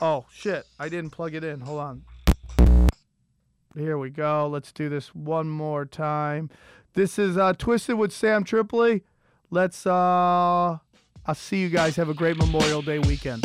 [0.00, 1.60] oh shit, I didn't plug it in.
[1.60, 2.02] Hold on.
[3.76, 4.48] Here we go.
[4.48, 6.50] Let's do this one more time.
[6.94, 9.04] This is uh, Twisted with Sam Tripoli.
[9.50, 10.78] Let's uh
[11.26, 11.96] I'll see you guys.
[11.96, 13.44] Have a great Memorial Day weekend.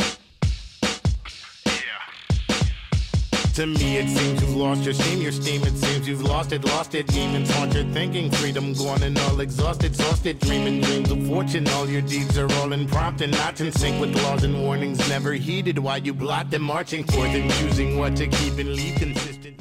[3.54, 5.62] To me, it seems you've lost your steam, your steam.
[5.62, 7.06] It seems you've lost it, lost it.
[7.06, 10.40] Demons haunt your thinking, freedom gone and all exhausted, exhausted.
[10.40, 14.42] Dreaming dreams of fortune, all your deeds are all impromptu, not in sync with laws
[14.42, 15.78] and warnings never heeded.
[15.78, 19.60] While you blot them, marching forth and choosing what to keep and leave consistent.